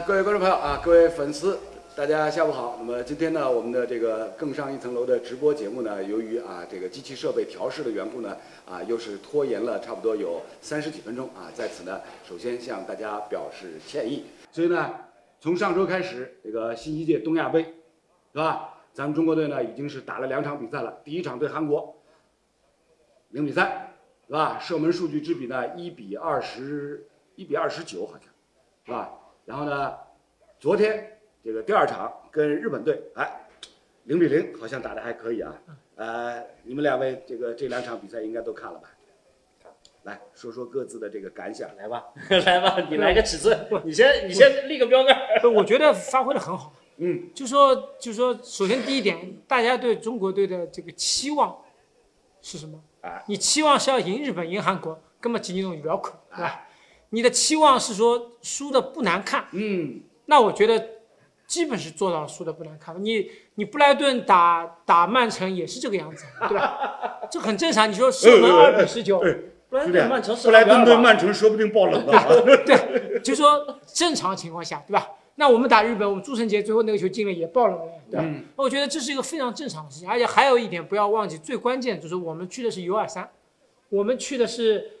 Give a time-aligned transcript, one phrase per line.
[0.00, 1.58] 各位观众朋友啊，各位粉丝，
[1.94, 2.76] 大家下午好。
[2.78, 8.34] 那么今天呢，我们的这个更上一层楼的直播节目呢，由于啊这个机器设备调试的缘故呢，
[8.66, 14.24] 啊又是拖延了差不多有三十几分钟啊，在此呢，首先向大家表示歉意。
[14.50, 14.94] 所以呢，
[15.40, 17.62] 从上周开始，这个新一届东亚杯，
[18.32, 18.70] 是吧？
[18.94, 21.94] 咱们中国队呢已经是打了两场比赛了，第一场对韩国，
[23.28, 23.94] 零比三，
[24.26, 24.58] 是吧？
[24.58, 27.06] 射门数据之比呢一比二十，
[27.36, 28.22] 一比二十九好像，
[28.86, 29.18] 是吧？
[29.44, 29.94] 然后呢，
[30.58, 33.46] 昨天这个第二场跟日本队，哎，
[34.04, 35.54] 零比零，好像打得还可以啊。
[35.96, 38.88] 呃，你们两位这个这两场比赛应该都看了吧？
[40.04, 41.68] 来说说各自的这个感想。
[41.76, 42.04] 来吧，
[42.44, 45.16] 来吧，你来个尺寸，你先你先立个标杆。
[45.54, 46.72] 我觉得发挥的很好。
[46.96, 51.56] 嗯，就说就说，首先第一点，大家对中国队的这个期望
[52.40, 52.80] 是什么？
[53.00, 56.66] 啊，你期望是要赢日本、赢韩国，根本几年都不要扣，对吧？
[57.14, 60.82] 你的期望是说输的不难看，嗯，那我觉得
[61.46, 62.94] 基本是做到了输的不难看。
[63.04, 67.20] 你你布莱顿打打曼城也是这个样子， 对吧？
[67.30, 67.90] 这很正常。
[67.90, 69.22] 你说射门二比十九，
[69.68, 72.26] 不然是的曼城布莱顿对2-2吧曼城说不定爆冷的啊。
[72.64, 75.06] 对，就说正常情况下，对吧？
[75.34, 78.26] 那我们打日本，我们朱晨杰最后那个球进了也爆冷了，对吧？
[78.56, 83.28] 我觉得这是一个非常正常的事情，而且还有一点不要忘记，最关键就是我们去的是 U 二三，
[83.90, 84.92] 我们去的是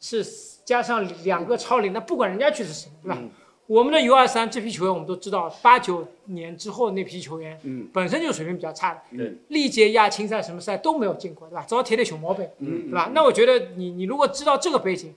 [0.00, 0.24] 是
[0.66, 3.16] 加上两个超龄，那不管人家去的是谁，对吧？
[3.18, 3.30] 嗯
[3.68, 11.64] 我们的 U 二三这批球员我们都知道，八九年之后那批球员嗯本身就水平比较差的，对历届亚青赛什么赛都没有进过，对吧？
[11.66, 13.10] 早铁的熊猫背，嗯对吧？
[13.12, 15.12] 那我觉得你你如果知道这个背景，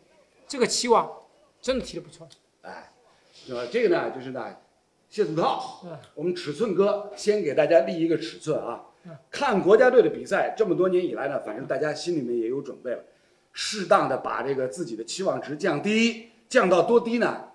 [0.48, 1.08] 这个期望
[1.62, 2.28] 真的提的不错。
[2.64, 2.90] 哎，
[3.52, 4.48] 呃，这个呢，就是呢，
[5.12, 9.16] 谢祖涛嗯，我们尺寸哥先给大家立一个尺寸啊嗯。
[9.30, 13.04] 看国家队的比赛这么多年以来呢，反正大家心里面也有准备了，
[13.54, 17.46] 适当的把这个自己的期望值降低，降到多低呢？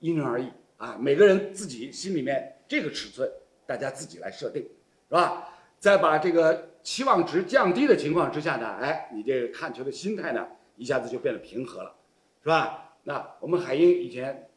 [0.00, 3.30] 因人而异啊，每个人自己心里面这个尺寸，
[3.66, 4.62] 大家自己来设定，
[5.08, 5.48] 是吧？
[5.78, 10.46] 在把这个期望值降低的情况之下呢，哎，你这个看球的心态呢，
[10.76, 11.94] 一下子就变得平和了，
[12.42, 12.94] 是吧？
[13.04, 14.48] 那我们海英以前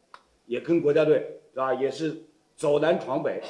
[0.46, 2.22] 也跟国家队是吧，也是
[2.56, 3.42] 走南闯北。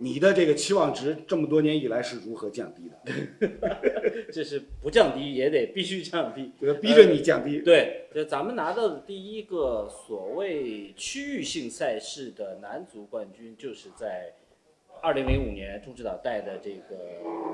[0.00, 3.50] 你的这个期望值这么多年以来是如何降低的？
[4.32, 6.52] 这是不降低也得必须降低。
[6.60, 7.60] 这个逼着你降低。
[7.60, 14.32] 对，就咱们拿到的第一个所谓区域性赛事的男足冠军，就是在
[15.00, 16.96] 二零零五年朱指导带的这个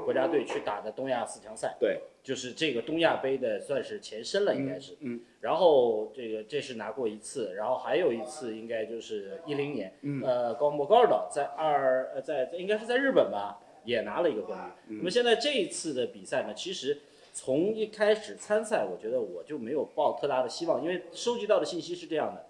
[0.05, 4.97] 国家队去打的东亚四强赛，对，就是这个东亚杯的算是前身了，应该是。
[5.00, 14.97] 嗯然后这个这是拿过一次，然后还有一次应该就是一零年，嗯呃，高莫高尔岛在二呃在在应该是在日本吧，也拿了一个冠军。
[14.97, 16.99] 嗯那么现在这一次的比赛呢，其实
[17.34, 22.47] 从一开始参赛，我觉得我就没有抱特大的希望，因为收集到的信息是这样的。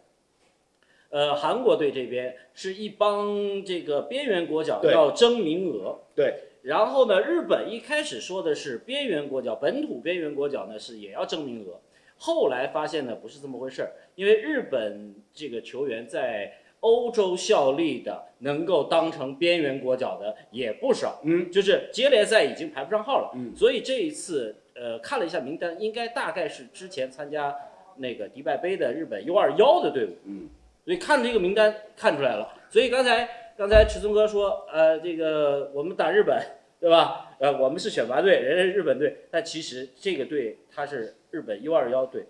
[1.14, 11.78] 呃，韩国队这边是一帮这个边缘国脚要争名额，对，然后呢，日本一开始说的是边缘国脚，本土边缘国脚呢是也要争名额，
[12.16, 23.54] 后来发现呢不是这么回事儿，因为日本这个球员在欧洲效力的，能够当成边缘国脚的也不少，嗯，就是接连赛已经排不上号了，嗯。
[23.54, 27.54] 所以这一次呃看了一下名单，应该大概是之前参加
[27.98, 30.48] 那个迪拜杯的日本 U 二幺的队伍，嗯，
[30.84, 36.38] 所以看这个名单看出来了，所以刚才刚才尺寸哥说，呃，这个我们打日本，
[36.78, 37.36] 对吧？
[37.38, 42.24] 呃，我们是选拔队，人家是日本队，但其实这个队他是日本 U 二幺队，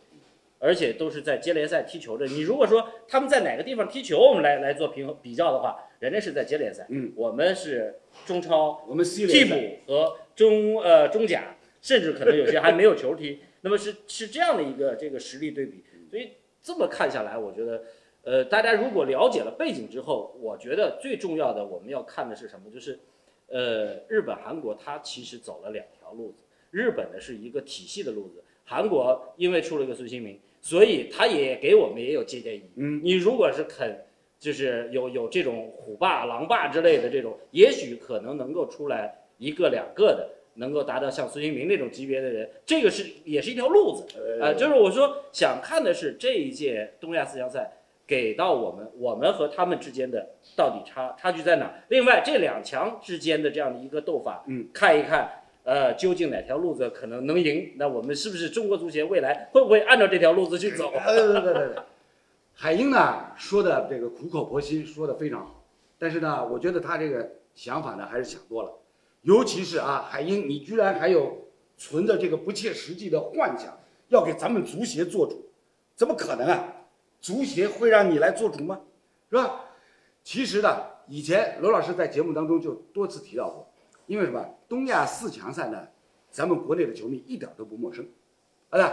[0.58, 2.26] 而且都是在接联赛踢球的。
[2.26, 9.56] 你如果说他们在哪个地方踢球，我们来来做平衡比较的话，人家是在接联赛，嗯，我们是中超、我们替补
[9.86, 13.40] 和中呃中甲，甚至可能有些还没有球踢。
[13.62, 16.32] 那么是是这样的一个这个实力对比，所以
[16.62, 17.82] 这么看下来，我觉得，
[18.24, 22.70] 呃，大家如果了解了背景之后，我觉得最重要的我们要看的是什么？
[22.70, 22.98] 就是，
[23.48, 26.38] 呃，日本、韩国它其实走了两条路子，
[26.70, 32.70] 日本的是一个体系的路子，韩国因为出了一个孙兴民，所以他也给我们也有借鉴意义。
[32.76, 34.04] 嗯，你如果是肯。
[34.36, 44.04] 就是有有这种虎爸、狼爸之类的这种，也许可能能够出来一个两个的，能够达到像孙兴民那种级别的人，这个是也是一条路子。
[44.42, 47.72] 呃，就是我说想看的是这一届东亚四强赛
[48.06, 51.82] 给到我们，我们和他们之间的到底差差距在哪儿？
[51.88, 55.28] 另外这两强之间的这样的一个斗法，嗯，看一看，
[55.62, 57.72] 呃，究竟哪条路子可能能赢？
[57.76, 60.92] 那我们是不是中国足协未来会不会按照这条路子去走？
[61.06, 61.76] 呃，对对对对对，
[62.52, 65.64] 海英呢说的这个苦口婆心，说的非常好，
[65.98, 68.70] 但是呢，我觉得他这个想法呢还是想多了，
[69.22, 71.38] 尤其是啊，海英，你居然还有
[71.78, 73.74] 存着这个不切实际的幻想，
[74.08, 75.50] 要给咱们足协做主，
[75.96, 76.73] 怎么可能啊？
[77.24, 78.78] 足协会让你来做主吗？
[79.30, 79.58] 是吧？
[80.22, 80.68] 其实呢，
[81.08, 83.66] 以前罗老师在节目当中就多次提到过，
[84.06, 84.46] 因为什么？
[84.68, 85.88] 东亚四强赛呢，
[86.30, 88.06] 咱们国内的球迷一点都不陌生，
[88.68, 88.90] 啊，对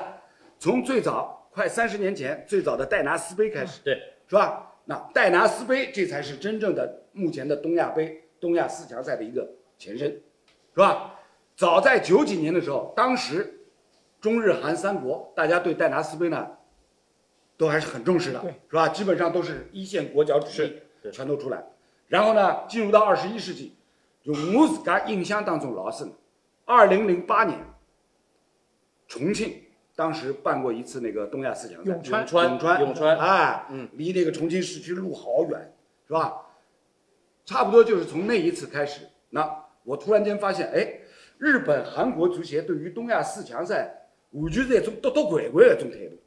[0.58, 3.96] 从最早快三十年前最早的戴拿斯杯开始，对，
[4.30, 4.76] 是吧？
[4.86, 9.46] 那戴拿斯杯这才是真正的目前的东亚杯、东亚四强赛的一个
[9.78, 11.20] 前身，是吧？
[11.58, 13.60] 早在九几年的时候，当时
[14.22, 16.50] 中日韩三国大家对戴拿斯杯呢，
[17.62, 18.90] 都还是很重视的，是吧？
[18.90, 20.82] 基本上都是一线国脚主力
[21.12, 21.64] 全都出来。
[22.08, 23.76] 然后呢，进入到二十一世纪，
[24.24, 26.12] 就我自家印象当中老深，
[26.66, 27.60] 二零零八年，
[29.08, 29.62] 重庆
[29.96, 35.72] 当时办过一次那个东亚四强赛，永川永川永川，哎，嗯，离那个重庆市区路好远，
[36.08, 36.34] 是吧？
[37.46, 41.00] 差不多就是从那一次开始，那我突然间发现，哎，
[41.38, 46.18] 日本、韩国足协对于东亚四强赛完全是一种夺夺冠冠的一种态度，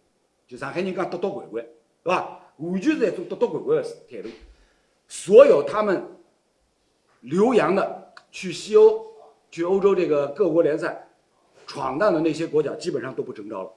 [0.46, 1.64] 就上海人讲夺夺冠冠，
[2.02, 2.40] 是吧？
[2.58, 4.28] 完全是一种夺夺冠冠的态度。
[5.08, 6.02] 所有他们
[7.20, 9.06] 留洋的去西欧、
[9.50, 11.08] 去欧洲这个各国联赛
[11.66, 13.72] 闯荡的那些国脚，基本上都不征召了。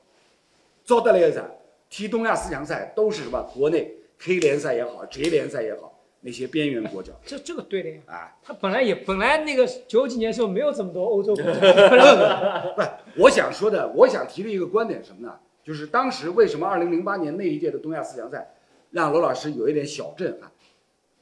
[0.84, 1.44] 招得来的啥？
[1.90, 3.42] 踢东亚四强赛都是什么？
[3.54, 8.02] 国内 K 联赛也好，J 联赛也好，那些边缘国脚这这个对的呀。
[8.08, 8.36] 啊。
[8.44, 15.40] 他本来也本来那个九几年时候没有这么多欧洲国家， 不，我想说的，我想提的一个观点是什么呢？
[15.68, 18.56] 就是当时为什么二零零八年那一届的东亚四强赛
[18.90, 20.50] 让罗老师有一点小震撼，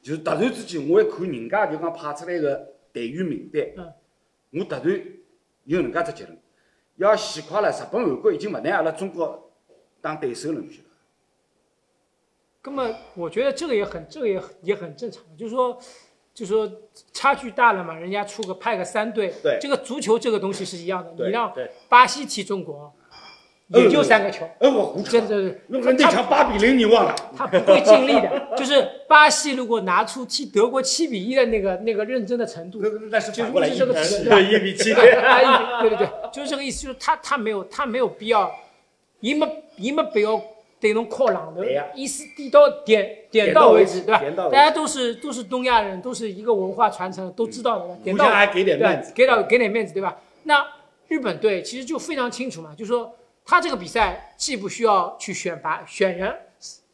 [0.04, 3.94] 就是突然之间我一看人家就讲派出来个队员名单，嗯
[4.60, 5.02] 我突然
[5.64, 6.38] 有能介只结论，
[6.98, 9.52] 要死快了，日本、韩国已经不拿阿拉中国
[10.00, 10.96] 当对手了，你晓得伐？
[12.62, 15.82] 根本我觉得这个也很这个也很也很正常，就是说。
[16.36, 16.70] 就是说
[17.14, 21.56] 差距大了嘛，人家出个派个三队，对这个足球这个东西是一样的，你让
[21.88, 22.94] 巴西踢中国，
[23.70, 27.16] 也就三个球，哎，我胡扯真，的那个那场八比零你忘了？
[27.36, 28.56] 他不会尽力的。
[28.56, 38.54] 就是巴西如果拿出踢德国七比一的那个那个认真的程度那，那是就是反过来一比体对 一比七，啊，对对对，就是这个意思，就是他他没有他没有必要，
[39.20, 40.40] 伊没伊没必要
[40.80, 44.22] 对侬靠榔头对呀，意思点到点点到为止，对吧？
[44.52, 50.16] 大家都是都是东亚人，都是一个文化传承，都知道的，点到还给点面子，给到给点面子，对吧？
[50.44, 50.64] 那
[51.08, 53.12] 日本队其实就非常清楚嘛，就说
[53.46, 56.36] 他这个比赛既不需要去选拔选人，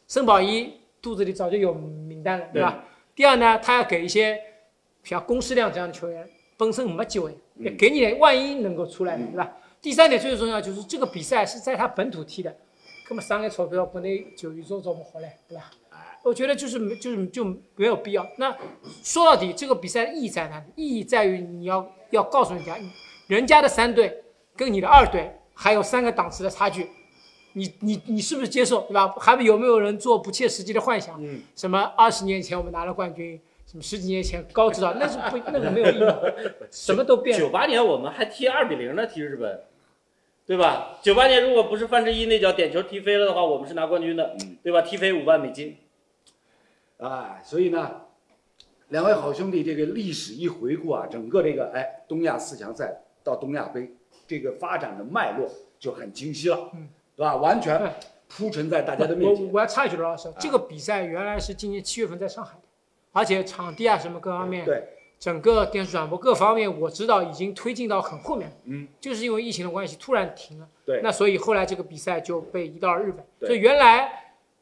[0.06, 2.84] 森宝一肚子里早就有名单了，对吧？
[3.16, 4.38] 第二呢，他要给一些
[5.04, 7.36] 像龚世亮这样的球员本身没机会，
[7.78, 9.50] 给你点万一能够出来，对吧？
[9.82, 12.56] 第三点最重要就是这个比赛是在他本土踢的，
[13.10, 15.72] 那么上海钞票国内就一做做么好嘞，对吧？
[16.24, 17.44] 我觉得就是没就是就
[17.76, 18.28] 没有必要。
[18.38, 18.56] 那
[19.02, 20.66] 说到底，这个比赛的意义在哪里？
[20.76, 22.78] 意义在于你要要告诉人家，
[23.26, 24.24] 人家的三队
[24.56, 25.32] 跟你的二队
[25.62, 26.90] 还有三个档次的差距，
[27.54, 29.08] 你你你是不是接受，对吧？
[29.20, 31.24] 还有没有人做不切实际的幻想？
[31.24, 36.02] 嗯，什么二十年前我们拿了冠军，什么十几年前高指导，那是不那个没有意义，
[36.72, 37.46] 什么都变了。
[37.46, 39.62] 九八年我们还踢二比零呢，踢日本，
[40.48, 40.98] 对吧？
[41.04, 44.82] 九八年如果不是范志毅那脚点球踢飞了的话，我们是拿冠军的，对吧？
[44.82, 45.78] 踢飞五万美金，
[46.98, 48.02] 哎，所以呢，
[48.90, 53.92] 两位好兄弟这个历史一回顾啊，整个这个哎东亚四强赛到东亚杯
[54.32, 55.46] 这个发展的脉络
[55.78, 56.88] 就很清晰了，嗯，
[57.18, 57.36] 对吧？
[57.36, 57.94] 完全
[58.30, 59.46] 铺陈在大家的面前。
[59.48, 62.62] 我我要插一句，罗老师，这个比赛原来是今年七月份在上海的，
[63.12, 64.88] 而且场地啊什么各方面，对，
[65.20, 68.56] 整个电视转播各方面，我知道已经推进到很后面了。
[68.68, 70.68] 嗯，就是因为疫情的关系突然停了。
[70.86, 73.26] 对那所以后来这个比赛就被移到了日本。
[73.38, 74.10] 对所以原来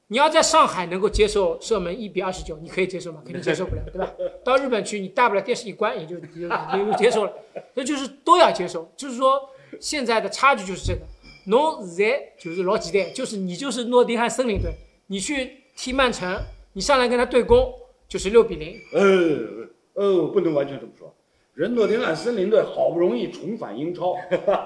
[0.08, 3.22] 你要在上海能够接受射门一比二十九，你可以接受吗？
[3.24, 4.12] 肯定接受不了，对吧？
[4.44, 7.34] 到日本去，你大不了电视一关，也就也就也就接受了。
[7.76, 9.40] 这就是都要接受，就是说
[9.80, 11.02] 现在的差距就是这个。
[11.46, 14.72] 侬现在就是老简单，就是你就是诺丁汉森林队，
[15.08, 16.38] 你去踢曼城，
[16.74, 17.74] 你上来跟他对攻
[18.08, 21.14] 就是六比零，呃呃，不能完全这么说。
[21.56, 24.16] 人诺丁汉森林队好不容易重返英超，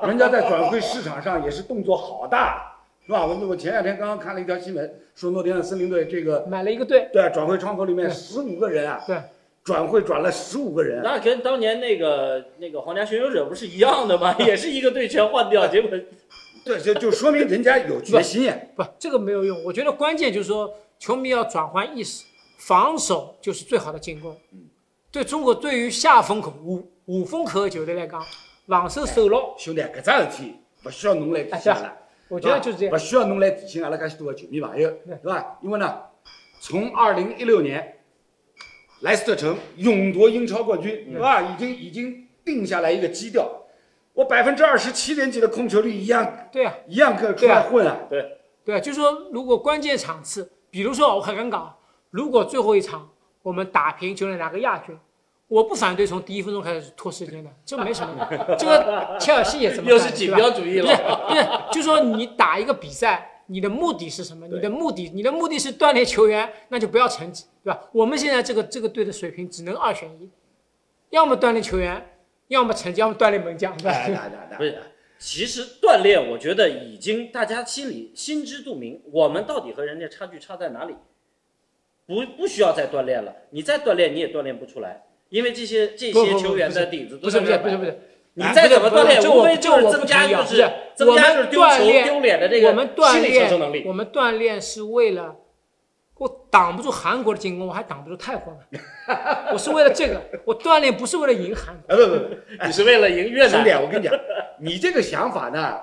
[0.05, 3.25] 人家在转会市场上也是动作好大，是吧？
[3.25, 9.17] 我我前两天刚刚看了一条新闻，说诺丁汉森林队这个买了一个队，对转会窗口里面十五个人啊，对，
[9.63, 14.35] 转会转了十五个人，那跟当年那个那个皇家巡游者不是一样的吗？
[14.45, 15.89] 也是一个队全换掉，结果
[16.65, 18.57] 对，就就说明人家有决心呀。
[18.75, 19.63] 不，这个没有用。
[19.63, 22.25] 我觉得关键就是说，球迷要转换意识，
[22.57, 24.35] 防守就是最好的进攻。
[25.11, 28.21] 对中国对于下风口、五五风口的球队来讲，
[28.67, 31.97] 防守守牢，兄弟，搿桩事体不需要侬来提醒阿拉，
[32.29, 32.97] 我觉得就是这样不。
[32.97, 35.57] 需要侬来提醒阿拉介许多的球迷朋友，对是吧？
[35.61, 36.01] 因为呢，
[36.59, 37.99] 从二零一六年
[39.03, 41.41] 莱斯特城勇夺英超冠军，是吧？
[41.41, 43.49] 已经已经定下来一个基调。
[44.13, 47.97] 我百分之二十七点几的控球率一样对啊，一样可以出来混啊！
[48.63, 51.75] 对啊，就是说，如果关键场次，比如说我很敢讲，
[52.11, 53.09] 如果最后一场
[53.41, 54.97] 我们打平就能拿个亚军，
[55.49, 58.25] 我不反对从第一分钟开始拖时间的，这没什么。
[58.57, 61.25] 这个切尔西也这么干，又是锦标主义不是了。
[61.27, 64.47] 不是，就说你打一个比赛，你的目的是什么？
[64.47, 67.89] 你的目的，你的目的是锻炼球员，那就不要成绩，对吧？
[67.91, 70.29] 我们现在这个这个队的水平只能二选一，
[71.09, 74.77] 要么锻炼球员，要么成绩，要么锻炼门将，不是
[75.19, 80.95] 其实锻炼，我觉得已经大家心里心知肚明，我们到底和人家差距差在哪里？
[82.05, 87.99] 不不需要再锻炼了，你再锻炼你也锻炼不出来，因为这些这些球员的底子不是不是不是不是，
[88.35, 93.79] 你再怎么锻炼，无非就是这我不增加就同意啊不是增加就是丢球我们锻炼丢脸的这个我们锻心理承受能力。
[93.79, 95.35] 炼，我们锻炼是为了，
[96.17, 98.59] 我挡不住韩国的进攻，我还挡不住泰国呢。
[99.51, 101.93] 我是为了这个，我锻炼不是为了赢韩国。
[101.93, 104.13] 哎不不不，你是为了赢越兄弟，南，我跟你讲，
[104.59, 105.79] 你这个想法呢，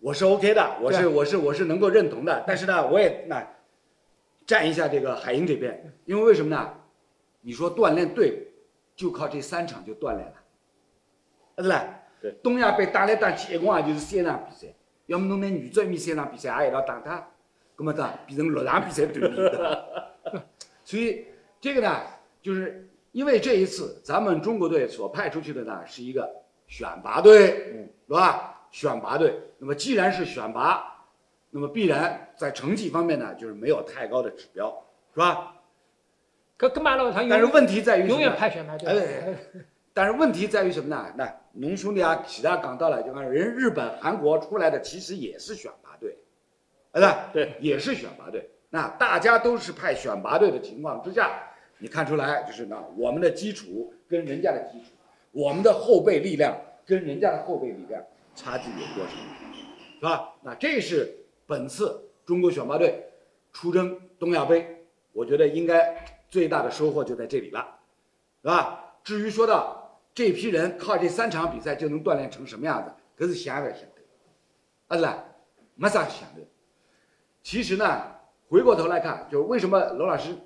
[0.00, 2.42] 我是 OK 的，我是我是我是能够认同的。
[2.46, 3.46] 但是呢，我也那
[4.46, 6.74] 站一下这个海鹰这边，因为为什么呢？
[7.42, 8.48] 你说锻炼对
[8.94, 10.34] 就靠这三场就锻炼了，
[11.62, 12.40] 对不对？
[12.42, 14.72] 东亚杯打来打去，一共也就是三场比赛，
[15.06, 17.28] 要么侬拿女足面三场比赛也一道打他，
[17.76, 20.14] 那么呢变成六场比赛锻炼的。
[20.84, 21.26] 所以
[21.60, 22.00] 这个呢，
[22.40, 26.28] 就是因为这一次咱们中国队所派出去的呢是一个
[26.66, 28.48] 选拔队，嗯，是吧？
[28.70, 31.06] 选拔队，那么既然是选拔，
[31.50, 34.70] 那么必然在成绩方面呢，就是没有太高的指标，
[35.12, 35.56] 是吧？
[36.56, 37.12] 可干嘛了？
[37.12, 38.88] 他永但是问题在于永远派选拔队。
[38.88, 39.34] 哎
[39.94, 41.12] 但是问题在于什么呢？
[41.16, 46.16] 那农兄弟啊，其他讲到了，就看人日本、韩国出来的其实也是选拔队，
[46.92, 47.14] 对？
[47.32, 48.48] 对，也是选拔队。
[48.70, 51.42] 那大家都是派选拔队的情况之下，
[51.76, 54.86] 你看出来就是呢，我们的基础跟人家的基础，
[55.30, 58.02] 我们的后备力量跟人家的后备力量
[58.34, 59.10] 差距有多少，
[60.00, 60.32] 是吧？
[60.40, 61.14] 那这是
[61.46, 63.04] 本次中国选拔队
[63.52, 67.66] 出征东亚杯，我觉得应该最大的收获就在这里了，
[68.40, 68.78] 是吧？
[69.04, 69.81] 至于说到
[70.14, 74.02] 这批人靠这三场比赛就能锻炼成什么样子，可是想也想得，
[74.88, 75.24] 啊是吧？
[75.74, 76.40] 没啥想的。
[77.42, 78.02] 其实呢，
[78.48, 80.36] 回过头来看，就是为什么罗老师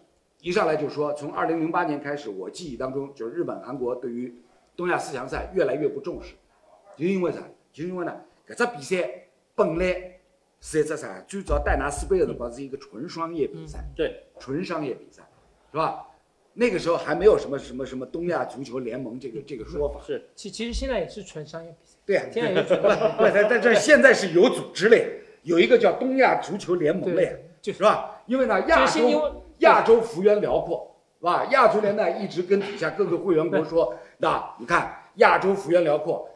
[0.41, 4.41] 一上来就说，从二零零八年开始，我记忆当中就是日本、韩国对于
[4.77, 6.35] 东亚四强赛越来越不重视，
[6.97, 7.41] 就因为啥？
[7.73, 9.11] 就因为呢，搿只比赛
[9.55, 10.21] 本来
[10.61, 11.21] 是一只啥？
[11.23, 15.29] 最早戴拿斯杯的辰光是一个纯商业比赛，对，纯商业比赛，
[15.73, 16.07] 是吧？
[16.59, 20.01] 那个时候还没有什么什么什么东亚足球联盟这个这个说法。
[20.07, 20.27] 是。
[20.35, 27.83] 其其实现在也是纯商业比赛，对呀、现在也是纯 不不，但但这现在是有组织嘞，有一个叫东亚足球联盟嘞，对，就是。
[27.83, 28.23] 吧？
[28.27, 31.45] 因为呢，亚洲亚洲幅员辽阔，是吧？
[31.51, 36.29] 亚足联呢一直跟底下各个会员国说，那你看亚洲幅员辽阔，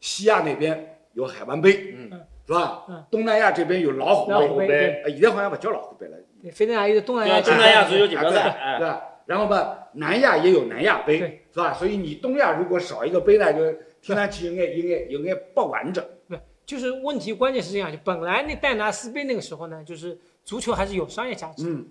[0.00, 2.20] 西亚那边有海湾杯，嗯。
[2.46, 2.86] 是吧？
[2.88, 3.04] 嗯。
[3.10, 9.02] 东南亚这边有老虎杯，老虎杯，现在好像不叫老虎杯了，对，非常亚裔的东南亚对啊东南亚足球锦锦标赛，哎，对吧？
[9.28, 11.74] 然后吧，南亚也有南亚杯对，是吧？
[11.74, 13.60] 所以你东亚如果少一个杯呢，就
[14.00, 16.02] 听上去应该应该应该不完整。
[16.26, 21.86] 对就是问题关键是这样，就本来那戴拿斯杯那个时候呢，就是足球还是有商业价值，嗯，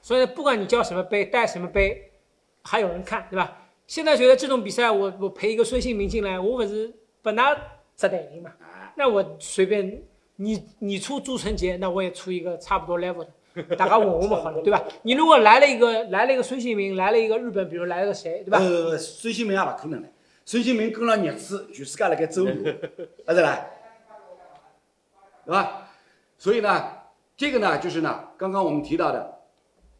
[0.00, 2.10] 所以不管你叫什么杯，带什么杯，
[2.62, 3.68] 还有人看，对吧？
[3.86, 6.90] 现在觉得这种比赛，我我陪一个孙兴民进来，我不是
[7.20, 7.54] 本拿
[7.96, 8.50] 值得赢嘛？
[8.60, 10.02] 啊，那我随便
[10.36, 13.28] 你你出朱晨杰，那我也出一个差不多 level 的，
[13.76, 14.84] 大家问我们好了，对吧？
[15.02, 18.58] 你如果来了一个来了一个孙兴民，来了一个日本，比如来了个谁，对吧？
[18.58, 20.12] 呃，孙兴民也勿可能嘞，
[20.44, 22.50] 孙兴民跟了日子，全世界辣盖走路，
[23.26, 23.66] 啊是啦，
[25.44, 25.90] 对吧？
[26.36, 26.92] 所以呢，
[27.36, 29.40] 这个呢，就是呢，刚刚我们提到的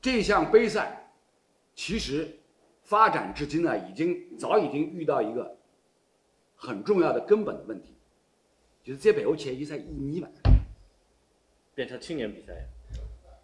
[0.00, 1.10] 这项杯赛，
[1.74, 2.38] 其实
[2.82, 5.56] 发展至今呢，已经早已经遇到一个
[6.54, 7.94] 很重要的根本的问题，
[8.84, 10.28] 就是再办下去有啥意义嘛？
[11.74, 12.52] 变成青年比赛，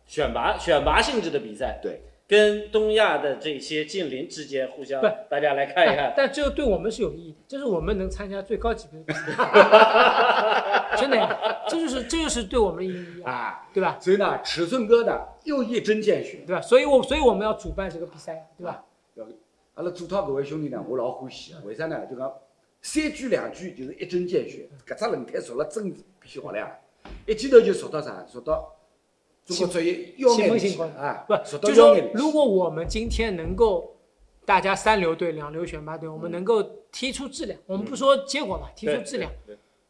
[0.06, 13.98] 选拔选拔性质的比赛，对，跟东亚的这些近邻之间互相不，大家来看一看，但这个对我们是有意义的，就是我们能参加最高级别的比赛， 真的呀，这就是这就是对我们的意义啊，啊，对吧？
[14.00, 16.44] 所以呢，尺寸哥呢又一针见血。
[16.46, 16.60] 对吧？
[16.60, 18.84] 所以我所以我们要主办这个比赛，对吧？
[19.74, 22.06] 阿拉做涛各位兄弟呢，我老欢喜，为啥呢？
[22.08, 22.32] 就讲
[22.80, 26.70] 三句两句就是一针见血，搿只轮胎熟了真漂亮，
[27.26, 28.24] 一记头就熟到啥？
[28.30, 28.72] 熟到
[29.44, 31.96] 中国职业腰眼里去新闻情况啊，不，就是说。
[32.14, 33.94] 如果我们今天能够
[34.46, 39.30] 大家三流队、两流选拔队，我们能够踢出质量，我们不说结果嘛，踢出质量，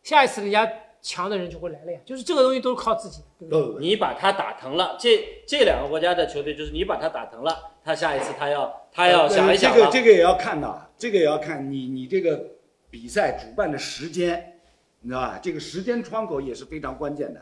[0.02, 0.68] 下一次人家
[1.00, 2.00] 强的人就会来了呀。
[2.04, 3.80] 就是这个东西都是靠自己，对不对？
[3.80, 12.44] 你把他打疼了，这这两个国家的球队就是你把他打疼了，他下一次他要他要想一想呃这个，这个也要看的，这个也要看你你这个
[12.90, 14.58] 比赛主办的时间，
[15.00, 15.38] 你知道吧？
[15.40, 17.40] 这个时间窗口也是非常关键的。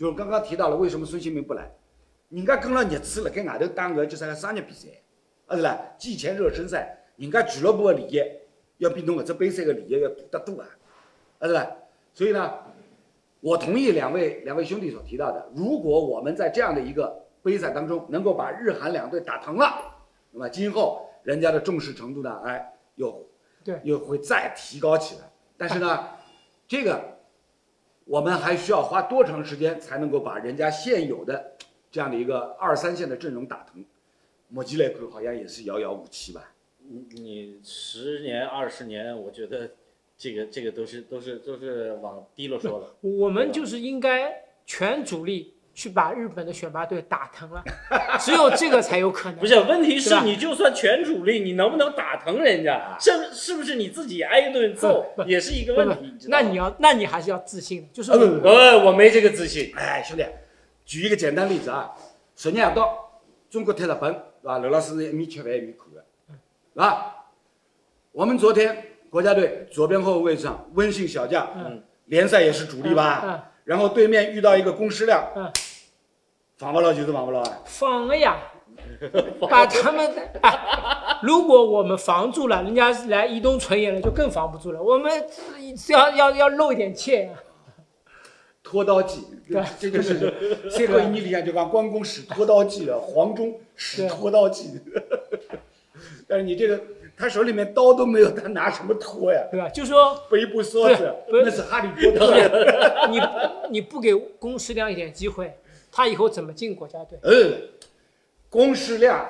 [0.00, 1.70] 就是刚刚提到了为什么孙兴民不来，
[2.30, 4.88] 人家跟了热刺辣盖外头打个叫啥个商业比赛，
[5.44, 8.18] 啊是啦，季前热身赛，人家俱乐部的利益
[8.78, 10.66] 要比侬搿只杯赛的利益要大得多啊，
[11.40, 11.76] 啊是啦？
[12.14, 12.50] 所以呢，
[13.40, 19.98] 我同意两位两位兄弟所提到的，如果我们在这样的一个杯赛当中能够把日韩两队打疼了，
[20.30, 23.28] 那么今后人家的重视程度呢，哎，又
[23.62, 23.78] 对。
[23.84, 25.30] 又会再提高起来。
[25.58, 26.08] 但是呢，
[26.66, 27.18] 这个
[28.10, 31.52] 我们还需要花多长时间才能够把人家现有的
[31.92, 33.84] 这样的一个二三线的阵容打疼？
[34.48, 36.52] 目前来看，好像也是遥遥无期吧。
[36.80, 39.70] 你你十年二十年，我觉得
[40.18, 42.96] 这个这个都是都是都是往低了说了。
[43.00, 47.62] 我们就是应该全主力去把日本的选拔队打疼了，
[48.18, 49.38] 只有这个才有可能。
[49.38, 52.96] 不是，问题是你就算全主力，你能不能打疼人家？
[53.00, 59.72] 是是不是你自己挨一顿揍也是一个问题？，那你要，那你还是要自信的，就是呃，我没这个自信。
[59.76, 60.24] 哎，兄弟，
[60.84, 61.92] 举一个简单例子啊，
[62.34, 64.58] 昨天夜到中国踢日本，是吧？
[64.58, 66.04] 刘老师是一面吃饭一面看的，
[66.74, 67.16] 是吧？
[68.12, 73.22] 我们昨天国家队左边后卫上温信小将，嗯联赛也是主力吧？
[73.24, 75.48] 嗯嗯然后对面遇到一个龚诗亮，嗯。
[76.58, 77.62] 防不牢就是防不牢啊。
[77.64, 78.36] 防了呀，
[79.48, 80.12] 把他们
[80.42, 84.82] 哎，如果我们防住了，人家来移动纯演了，就更防不住了。
[84.82, 85.12] 我们
[85.88, 87.38] 要要要露一点怯啊，
[88.64, 89.62] 拖刀计，对。
[89.78, 90.18] 这 就是
[90.70, 94.80] 《三国演义》里向就讲关公使拖刀计了，黄忠使拖刀计。
[96.26, 96.82] 但是你这个，
[97.20, 99.42] 他手里面刀都没有，他拿什么拖呀？
[99.50, 99.68] 对吧？
[99.68, 102.34] 就说背部梭子，那是哈利波特。
[103.10, 103.20] 你
[103.70, 105.54] 你不给龚世亮一点机会，
[105.92, 107.18] 他以后怎么进国家队？
[107.22, 107.68] 嗯，
[108.48, 109.26] 龚世亮，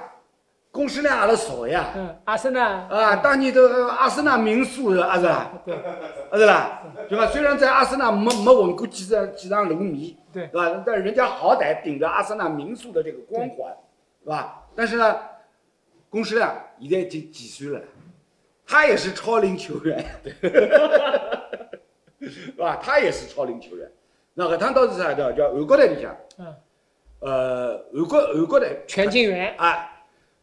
[0.71, 1.91] 龚世亮阿拉少呀。
[1.97, 5.75] 嗯，阿森纳啊，当年都呃阿森纳名宿的，阿是啦，对
[6.31, 7.27] 阿是啦，对吧？
[7.27, 10.83] 虽然在阿森纳没没混过几场几场龙迷，对对吧？
[10.87, 13.75] 但人家好歹顶着阿森纳名宿的这个光环，
[14.23, 14.63] 是吧？
[14.77, 15.17] 但是呢，
[16.11, 17.81] 龚世亮现在已经几岁了？
[18.67, 20.05] 他也是超龄球员，
[22.21, 22.77] 是吧？
[22.83, 23.91] 他也是超龄球员。
[24.35, 26.55] 那搿趟倒是啥叫叫韩国队里向，嗯，
[27.21, 29.89] 呃，韩国韩国队全进员，啊，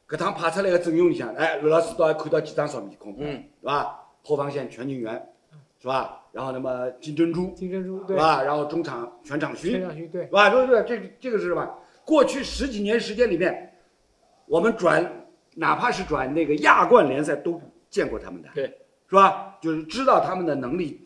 [0.08, 4.00] 搿趟派出来个阵容里向，哎，刘老师倒还看到几张熟面孔，嗯，是吧？
[4.24, 5.34] 后防线全进元，
[5.82, 6.24] 是吧？
[6.34, 8.44] 然后那么金珍珠，金珍珠对，是吧？
[8.44, 10.50] 然后中场全场全勋，场勋对是，吧？
[10.50, 11.68] 对对这这个是什么？
[12.06, 13.74] 过去十几年时间里面，
[14.46, 15.10] 我们转
[15.60, 18.66] 哪怕是转那个亚冠联赛都见过他们的，对，
[19.10, 19.58] 是吧？
[19.60, 21.02] 就是知道他们的能力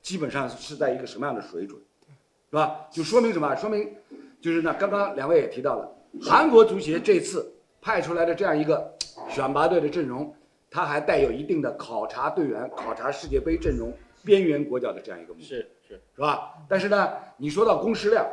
[0.00, 1.76] 基本上是在一个什么样的水准，
[2.50, 2.86] 是吧？
[2.88, 3.56] 就说明什么？
[3.56, 3.92] 说明
[4.40, 5.92] 就是呢，刚刚两位也提到了，
[6.22, 8.94] 韩国足协这次派出来的这样一个
[9.28, 10.32] 选拔队的阵容，
[10.70, 13.92] 它还带有一定的考察队员、考察世界杯阵容
[14.24, 16.52] 边缘国脚的这样一个目的，是是，是吧？
[16.68, 18.24] 但是呢，你说到龚诗亮，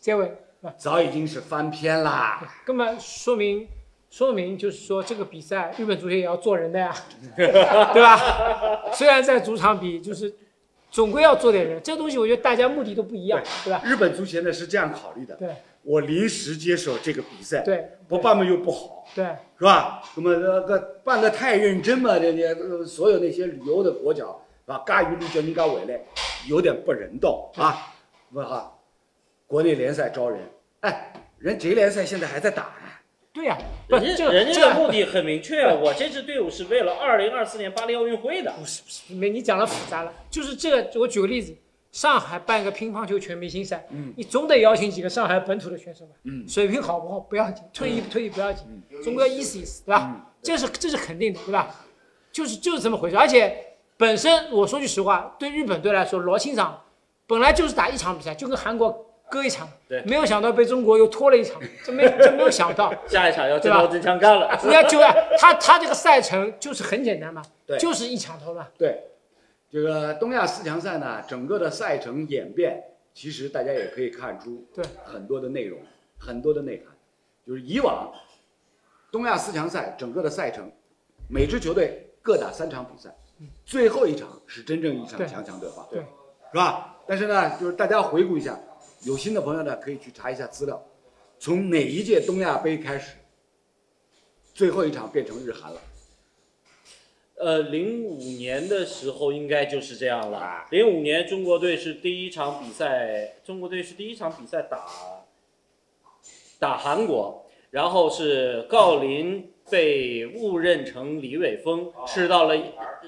[0.00, 0.32] 这位
[0.76, 2.46] 早已经是翻篇啦。
[2.64, 3.66] 根本说明
[4.10, 6.92] 说明就是说这个比赛日本足协也要做人的呀，
[7.36, 8.92] 对吧？
[8.92, 10.34] 虽然在主场比，就是
[10.90, 11.80] 总归要做点人。
[11.80, 13.80] 这个东西我觉得大家目的都不一样，对吧？
[13.84, 15.48] 日本足协呢是这样考虑的：对
[15.82, 19.24] 我临时接手这个比赛，对不办嘛又不好，对
[19.56, 20.02] 是吧？
[20.16, 24.82] 那么那个办的太认真嘛，这些呃所有那些旅游的国脚是吧？
[24.84, 26.00] 嘎一路叫人家回来，
[26.48, 27.94] 有点不人道啊，
[28.32, 28.76] 问哈？
[29.46, 30.40] 国内联赛招人，
[30.80, 32.79] 哎，人职业联赛现在还在打呢。
[33.40, 33.56] 对呀，
[33.88, 38.52] 不人这家人个这个家的目的很明确啊，我这支队伍是为了二零二四年巴黎奥运会的。
[38.52, 40.12] 不是不是，没你讲的复杂了。
[40.30, 41.56] 就是这个，我举个例子，
[41.90, 46.12] 上海办个乒乓球全明星赛，嗯你总得邀请几个上海本土的选手吧？
[46.24, 48.66] 嗯水平好不好不要紧，退役不退役不要紧，
[49.02, 50.10] 总归要意思意思，对吧？
[50.14, 51.74] 嗯这是这是肯定的，对吧？
[52.30, 53.16] 就是就是这么回事。
[53.16, 53.56] 而且
[53.96, 56.82] 本身我说句实话，对日本队来说，罗清长
[57.26, 62.92] 本来就是打一场比赛，就跟韩国割一场，对没有想到被中国又拖了一场，这没 这没有想到。
[63.06, 64.48] 下一场要真刀真枪干了。
[64.64, 68.66] 人家就啊他他这个赛程就是很简单嘛，对就是一场头嘛。
[68.76, 69.04] 对，
[69.70, 72.82] 这个东亚四强赛呢，整个的赛程演变，
[73.14, 75.78] 其实大家也可以看出对很多的内容，
[76.18, 76.96] 很多的内涵。
[77.46, 78.12] 就是以往
[79.10, 80.70] 东亚四强赛整个的赛程，
[81.28, 83.14] 每支球队各打三场比赛，
[83.64, 86.06] 最后一场是真正意义上的强强对话，对是
[86.56, 86.96] 吧？
[87.06, 88.56] 但是呢，就是大家回顾一下，
[89.02, 90.86] 有心的朋友呢可以去查一下资料，
[91.38, 93.16] 从哪一届东亚杯开始，
[94.52, 95.80] 最后一场变成日韩了。
[97.36, 100.68] 呃，零五年的时候应该就是这样了啊。
[100.70, 104.86] 零五年中国队是第一场比赛，中国队是第一场比赛打
[106.58, 112.54] 打韩国，然后是郜林被误认成李玮峰，吃到了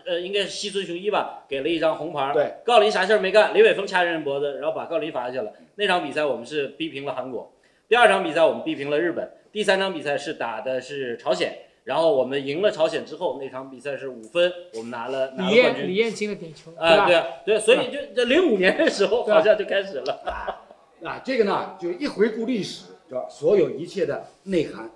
[0.07, 2.33] 呃应该是西村雄一吧，给了一张红牌。
[2.33, 5.53] 对，郜林啥事儿没干，李伟峰掐人脖子，然后把郜林罚下去了。
[5.77, 7.53] 那场比赛我们是逼平了韩国。
[7.89, 11.53] 第二场比赛我们逼平了日本，第三场比赛是打的是朝鲜，
[11.85, 15.85] 然后我们赢了朝鲜之后，那场比赛是五分，我们拿了拿了冠军。
[15.85, 17.07] 艳李艳进了点球，啊，吧？
[17.07, 20.59] 对啊，对啊，所以就这零五年的时候好像就开始了。
[21.05, 23.27] 啊，这个呢，就一回顾历史，是吧？
[23.29, 24.91] 所有一切的内涵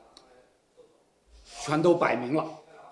[1.44, 2.44] 全都摆明了，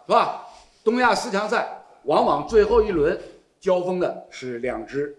[0.07, 0.49] 是吧？
[0.83, 3.19] 东亚四强赛往往最后一轮
[3.61, 5.17] 交锋的是两支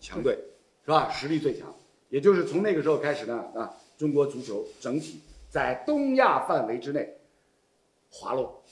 [0.00, 0.38] 强队，
[0.84, 1.10] 是吧？
[1.10, 1.74] 实力最强，
[2.08, 7.16] 也就是从那个时候开始呢，啊，中国足球整体在东亚范围之内
[8.10, 8.62] 滑落，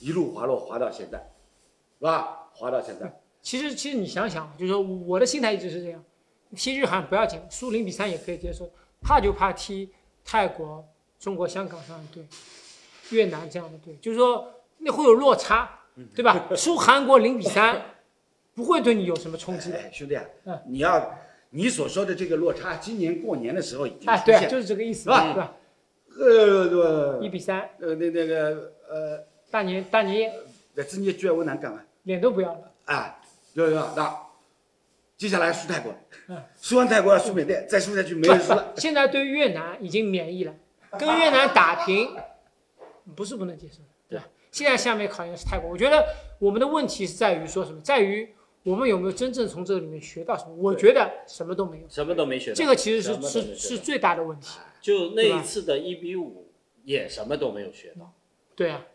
[0.00, 1.18] 一路滑落滑到现在，
[1.98, 2.48] 是吧？
[2.54, 6.04] 滑到现在，其实其实你想想，就是说我的心态一直是这样，
[6.56, 9.90] 踢日韩不要紧，输零比三也可以接受，怕就怕踢
[10.24, 10.84] 泰国、
[11.18, 12.24] 中国香港这样的队，
[13.10, 15.78] 越南这样的队，就是说那会有落差，
[16.14, 16.48] 对吧？
[16.56, 17.80] 输韩国零比三，
[18.54, 19.78] 不会对你有什么冲击的。
[19.78, 21.18] 哎，兄弟啊嗯，你要
[21.50, 25.54] 你所说的这个落差，今年过年的时候已经哎，对，就是这个意思，是吧对吧？
[26.18, 30.32] 呃，一比三，呃，那那个呃，大年大年夜
[30.74, 31.82] 那今年居然我难干嘛？
[32.04, 33.20] 脸都不要了，啊，
[33.54, 33.74] 对对？
[33.96, 34.16] 那
[35.16, 35.92] 接下来输泰国
[36.28, 38.72] 嗯，输完泰国要输缅甸，再输下去没人输了。
[38.76, 40.54] 现在对越南已经免疫了，
[40.98, 42.16] 跟越南打平，
[43.16, 44.26] 不是不能接受，对吧？
[44.50, 46.04] 现在下面考验的是泰国，我觉得
[46.38, 47.80] 我们的问题是在于说什么？
[47.80, 48.28] 在于
[48.64, 50.54] 我们有没有真正从这个里面学到什么？
[50.56, 52.54] 我觉得什么都没有，什么都没学到。
[52.54, 54.58] 这个其实是是是最大的问题。
[54.80, 56.52] 就那一次的一比五，
[56.84, 58.12] 也什么都没有学到。
[58.54, 58.86] 对啊，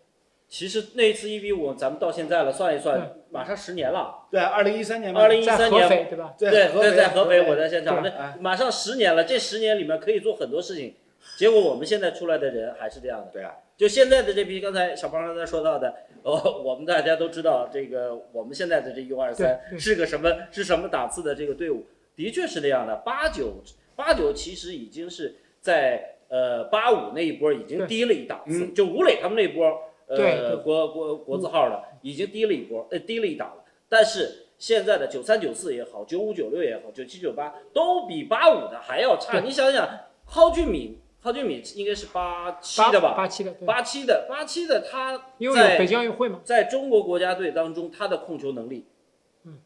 [0.47, 4.27] 其实那一次一比五，咱们到现在了，算一算，马上十年了。
[4.31, 6.33] 对，二零一三年二零一在三年，对吧？
[6.37, 9.23] 对对，在合肥，我在现场，对那马上十年了。
[9.23, 10.95] 这十年里面可以做很多事情，
[11.38, 13.31] 结果我们现在出来的人还是这样的。
[13.31, 22.95] 对啊，就现在的这批，刚才小胖刚才说到的，哦，我们大家都知道，这个我们现在的这 U 二三是个什么是什么档次的这个队伍，的确是这样的。
[22.97, 23.55] 八九
[23.95, 29.65] 八九其实已经是在呃八五那一波已经低了一档次，嗯就吴磊他们那波，
[30.07, 33.63] 呃国国国字号的已经低了一波，呃低了一档了。
[33.89, 39.39] 但是现在的九三九四也好，九五九六也好，九七九八都比八五的还要差。
[39.39, 39.88] 你想想，
[40.25, 43.13] 蒿俊闵，蒿俊敏应该是八七的吧？
[43.15, 48.86] 八七的，对，八七的，八七的他因为有北京奥运会嘛，在中国国家队当中，他的控球能力，
[49.45, 49.59] 嗯，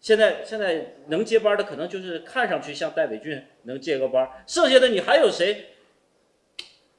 [0.00, 5.68] 现在现在能接班的可能就是看上去像戴伟俊能接个班，剩下的你还有谁？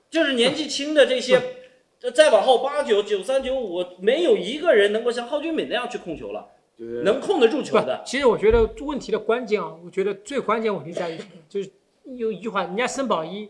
[0.10, 1.40] 就是年纪轻的这些，
[2.00, 11.20] 这再往后八九九三九五，没有一个人能够像蒿俊敏那样去控球了，就是能控得住球的。，其实我觉得问题的关键啊，我觉得最关键问题在于？
[11.48, 11.70] 就是
[12.18, 13.48] 有一句话，人家申宝一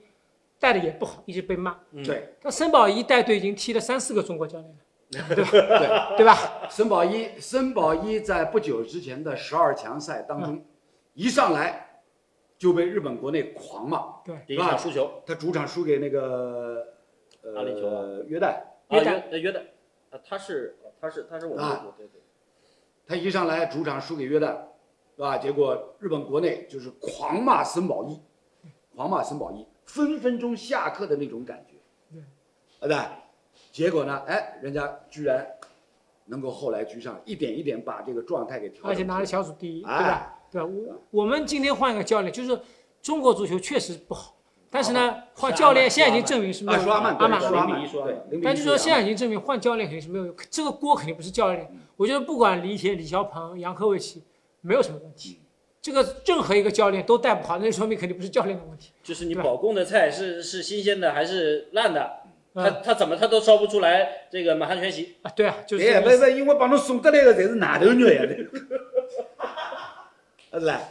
[0.60, 1.80] 带的也不好，一直被骂。
[1.92, 4.78] 嗯对但申宝一带队已经踢了三四个中国教练了，
[5.36, 6.68] 对吧，对对吧？
[6.70, 10.64] 申宝一，申宝一在不久之前的十二强赛当中，
[11.14, 12.02] 一上来
[12.58, 16.86] 就被日本国内狂骂，第一场输球，他主场输给那个
[17.56, 19.60] 阿联酋啊呃约旦，啊，约旦约约旦，
[20.12, 22.22] 啊，他是他是他是我们啊队对对。
[23.08, 24.56] 他一上来主场输给约旦，
[25.16, 25.38] 是吧？
[25.40, 28.22] 结果日本国内就是狂骂森保一，
[28.96, 31.74] 狂骂森保一，分分钟下课的那种感觉，
[32.12, 32.22] 对。
[32.80, 32.98] 对不对？
[33.72, 35.46] 结果呢，哎，人家居然
[36.26, 40.40] 能够后来居上，一点一点把这个状态给调整，而且拿了小组第一，对哎吧？
[40.52, 40.68] 对吧？
[40.68, 42.62] 我我们今天换一个教练，就是
[43.02, 44.36] 中国足球确实不好，
[44.70, 47.42] 但是呢，换教练现在已经证明是没啊，有说阿曼，阿曼。
[47.42, 51.68] 阿曼，零比一说对，零比一但就说现在已经证明换教练肯定是没有用，这个锅肯定不是教练。
[51.98, 54.24] 我觉得不管李铁、李霄鹏、杨科维奇，
[54.62, 55.42] 没有什么问题。
[55.82, 58.92] 这个任何一个教练都带不好， 那就说明肯定不是教练的问题。
[59.04, 62.22] 就是你保供的菜是是新鲜的还是烂的，
[62.54, 65.16] 他嗯他怎么他都烧不出来这个满汉全席。
[65.22, 68.22] 啊，对啊，就是哎，不是不是，因为帮侬送得来的侪是外头肉呀，
[70.60, 70.82] 是吧？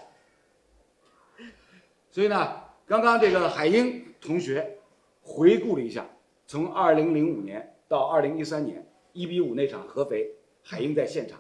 [2.10, 4.78] 所以呢，刚刚这个海英同学
[5.22, 6.06] 回顾了一下，
[6.46, 10.30] 从二零零五年到二零一三年一比五那场合肥，
[10.62, 11.38] 海英在现场，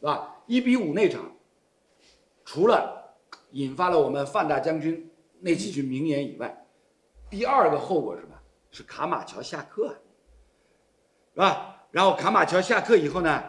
[0.00, 0.36] 是吧？
[0.46, 1.32] 一比五那场，
[2.48, 3.14] 除了
[3.50, 5.06] 引发了我们范大将军
[5.38, 6.66] 那几句名言以外，
[7.28, 8.34] 第二个后果是什么？
[8.70, 9.88] 是卡马乔下课，
[11.34, 11.84] 是吧？
[11.90, 13.44] 然后卡马乔下课以后呢，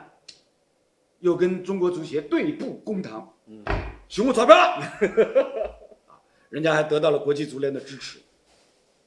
[1.20, 3.64] 又跟中国足协对簿公堂，嗯，
[4.10, 4.84] 寻我钞票了，
[6.52, 8.20] 人家还得到了国际足联的支持，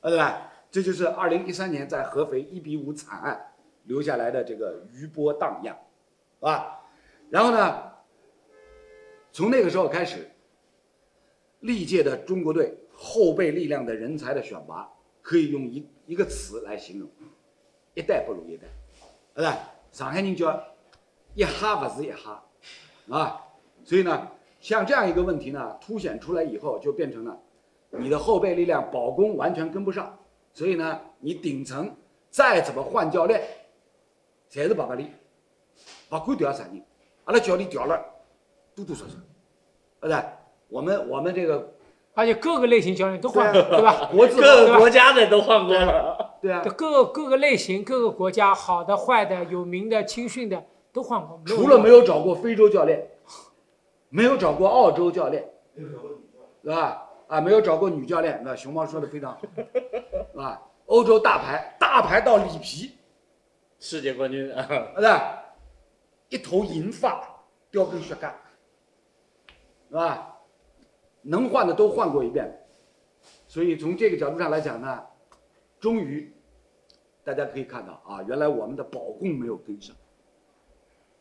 [0.01, 0.51] 啊对吧？
[0.71, 3.53] 这就是二零一三年在合肥一比五惨案
[3.85, 5.77] 留下来的这个余波荡漾，
[6.39, 6.81] 是吧？
[7.29, 7.92] 然后呢，
[9.33, 10.31] 从那个时候开始，
[11.61, 14.89] 历届的中国队后备力量的人才的选拔，
[15.21, 17.09] 可以用一一个词来形容：
[17.95, 18.69] 一代不如一代。
[19.35, 19.59] 对吧？
[19.91, 20.63] 上海人叫
[21.35, 22.45] 一哈不是一哈，
[23.09, 23.41] 啊，
[23.83, 27.41] 所以呢，像这样一个问题呢，凸显出来以后，就变成了
[27.89, 30.19] 你的后备力量保攻完全跟不上，
[30.53, 31.97] 所以呢，你顶层
[32.29, 33.43] 再怎么换教练，
[34.51, 35.11] 侪是白格里，
[36.11, 36.85] 不管调啥人，
[37.25, 37.99] 阿拉教练调了
[38.75, 39.13] 多多少少，
[40.01, 40.25] 对不对？
[40.69, 41.75] 我们我们这个
[42.15, 44.09] 而且各个类型教练都换过，对吧？
[44.11, 46.39] 国字各个国家的都换过了。
[46.41, 51.41] 对啊，各个各个类型、各个国家，好的、坏的、有名的、青训的都换过。
[51.47, 53.09] 除了没有找过非洲教练，
[54.09, 55.49] 没有找过澳洲教练，
[56.63, 57.09] 对吧？
[57.29, 60.61] 啊，没有找过女教练，那熊猫说的非常好，是吧？
[60.87, 62.93] 欧洲大牌，大牌到里皮，
[63.79, 65.39] 世界冠军啊，是吧？
[66.29, 67.23] 一头银发，
[67.71, 68.31] 叼根雪茄，
[69.93, 70.39] 是吧？
[71.21, 72.51] 能换的都换过一遍，
[73.47, 75.03] 所以从这个角度上来讲呢，
[75.79, 76.33] 终于
[77.23, 79.95] 大家可以看到啊，原来我们的保供没有跟上。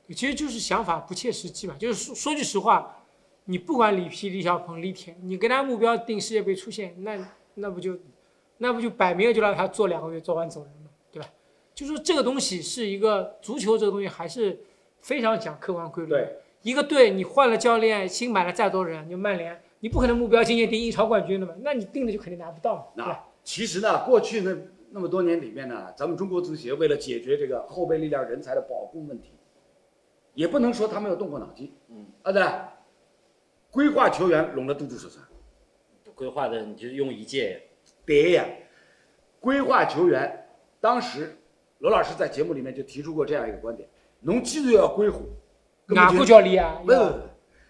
[0.08, 1.76] 其实就是想法不切实际嘛。
[1.78, 2.98] 就是说说句实话，
[3.44, 8.00] 你不管李皮、李小鹏、李铁，你跟他目标定世界杯出线，那那不就
[8.58, 11.30] 那不就摆明了就让他做两个月，做完走人嘛，对吧？
[11.76, 14.60] 就说这个东西是一个足球这个东西还是
[15.00, 16.10] 非常讲客观规律。
[16.10, 21.54] 对，一个队你换了教练，新买了再多人，就曼联，你不可能目标今年定英超冠军的嘛？
[21.62, 24.56] 那你定的就肯定拿不到嘛，那其实呢，过去那
[24.92, 29.32] 那么多年里面呢，咱们中国足协为了解决这个后备力量人才的保供问题，
[30.36, 32.44] 也不能说他没有动过脑筋，嗯，啊对，
[33.72, 35.20] 规划球员拢了多多少少，
[36.14, 37.64] 规划的你就用一届，
[38.06, 38.46] 对呀，
[39.40, 40.46] 规划球员，
[40.80, 41.36] 当时
[41.80, 45.20] 罗老师在节目里面就提出过这样一个观点：，侬既然要规划，
[45.92, 46.82] 根哪个本就教练啊？
[46.86, 46.98] 不是，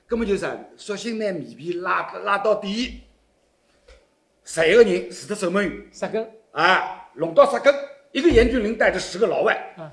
[0.06, 3.02] 根本就是啥，索性拿面皮拉拉到底，
[4.46, 5.88] 十一个人除脱守门员。
[5.92, 7.74] 十根，啊，弄到十根，
[8.12, 9.92] 一个严俊凌带着十个老外，啊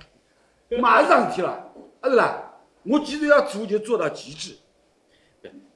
[0.79, 4.57] 马上上事体了，啊是啦，我既然要做，就做到极致。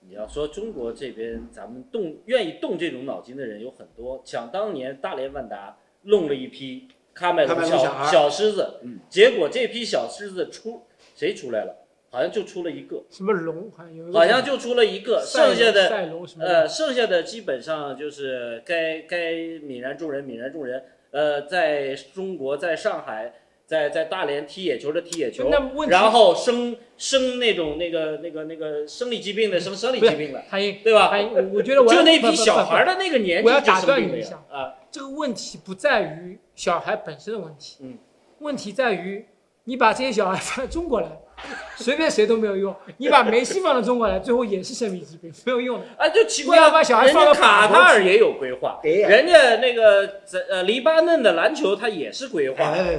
[0.07, 4.21] 你要说中国这边，咱们动愿意动这种脑筋的人有很多。
[4.27, 10.83] 想当年大连万达弄了一批喀麦隆隆小小狮子，嗯结果这批小狮子出
[11.15, 11.82] 谁出来了？
[12.12, 20.85] 好像就出了一个，什么龙，好像有一个好像就出了一个，剩下的赛龙什么呃，剩下的基本上就是该该泯然众人，泯然众人。
[21.11, 23.33] 呃，在中国，在上海，
[23.66, 25.51] 在在大连踢野球的踢野球
[25.88, 30.42] 然后生生那种那个那个那个生理疾病的生生理疾病的，
[30.83, 31.11] 对吧？
[31.35, 34.75] 我我觉得我就那批小孩的那个年纪就我要打生病了呀断你一下啊！
[34.90, 37.98] 这个问题不在于小孩本身的问题，嗯，
[38.38, 39.25] 问题在于
[39.64, 41.09] 你把这些小孩放到中国来，
[41.76, 42.74] 随便谁都没有用。
[42.96, 45.87] 你把梅西放到中国来，最后也是生理疾病， 没有用的。
[45.96, 52.98] 啊，就奇怪要把小孩放到卡塔尔也有规划，人家那个在呃黎巴嫩的篮球他也是规划，哎，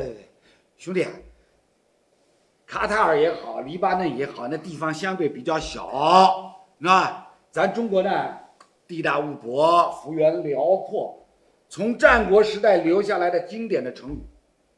[0.77, 1.12] 兄弟啊，
[2.65, 7.32] 卡塔尔也好，黎巴嫩也好，那地方相对比较小，是吧？
[7.51, 8.10] 咱中国呢，
[8.88, 11.23] 地大物博，幅员辽阔，
[11.69, 14.19] 从战国时代留下来的经典的成语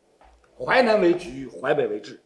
[0.59, 2.17] “淮南为橘，淮北为枳”，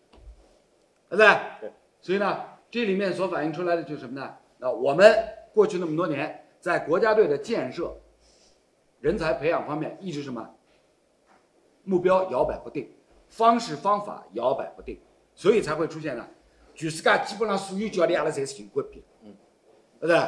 [1.10, 1.28] 对不对？
[1.62, 1.72] 对。
[2.00, 4.36] 所以呢，这里面所反映出来的就是什么呢？
[4.58, 5.14] 那我们
[5.54, 7.94] 过去那么多年在国家队的建设、
[9.02, 10.48] 人才培养方面一直什么？
[11.84, 12.90] 目标摇摆不定，
[13.30, 15.00] 方式方法摇摆不定，
[15.34, 16.28] 所以才会出现呢。
[16.76, 19.36] 全世界基本上所有教练阿拉侪是寻过比，嗯，
[20.00, 20.20] 对不对？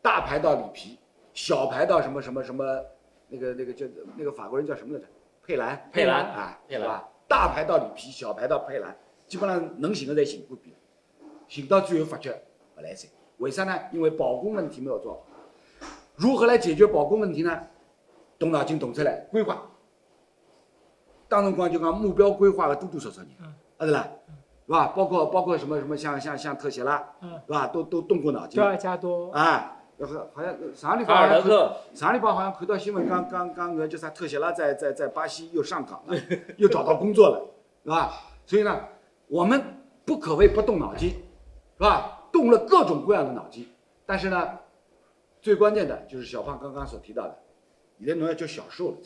[0.00, 0.98] 大牌到里皮，
[1.34, 2.64] 小牌到什么什么什么，
[3.28, 3.84] 那个那个叫
[4.16, 5.06] 那个法国人叫什么来着？
[5.44, 7.02] 佩兰，佩兰啊，佩兰？
[7.26, 8.96] 大牌到里皮，小牌到佩兰，
[9.28, 10.74] 基本上能寻的侪寻过比，
[11.46, 12.42] 寻到最后发觉
[12.74, 13.08] 不来塞。
[13.36, 13.78] 为啥呢？
[13.92, 15.20] 因为保供问题没有做好。
[16.16, 17.62] 如何来解决保供问题呢？
[18.38, 19.62] 动脑筋动出来，规划。
[21.28, 24.08] 当辰光就讲目标规划的多多少少年，嗯啊对啦，
[24.66, 24.86] 是吧？
[24.96, 27.66] 包括包括什么什么像像像特写啦，嗯，是吧？
[27.66, 36.16] 都都动过脑筋德，尔加多，啊，好好像上个礼拜卡好像上个礼拜好像看到新闻，刚刚刚那个叫啥特写拉在在在巴西又上岗了，
[36.56, 37.46] 又找到工作了，
[37.84, 38.12] 是吧？
[38.46, 38.80] 所以呢，
[39.28, 39.62] 我们
[40.04, 41.16] 不可谓不动脑筋，是
[41.78, 42.28] 吧？
[42.32, 43.66] 动了各种各样的脑筋，
[44.04, 44.58] 但是呢，
[45.40, 47.38] 最关键的就是小胖刚刚所提到的，
[47.98, 48.96] 现在侬要叫小瘦了。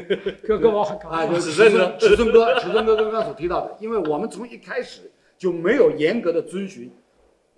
[0.46, 1.34] 哥哥我啊，兴。
[1.34, 6.92] 就是尺寸尺寸哥，尺寸哥刚刚所提到的，因为我们从一开始就没有严格的遵循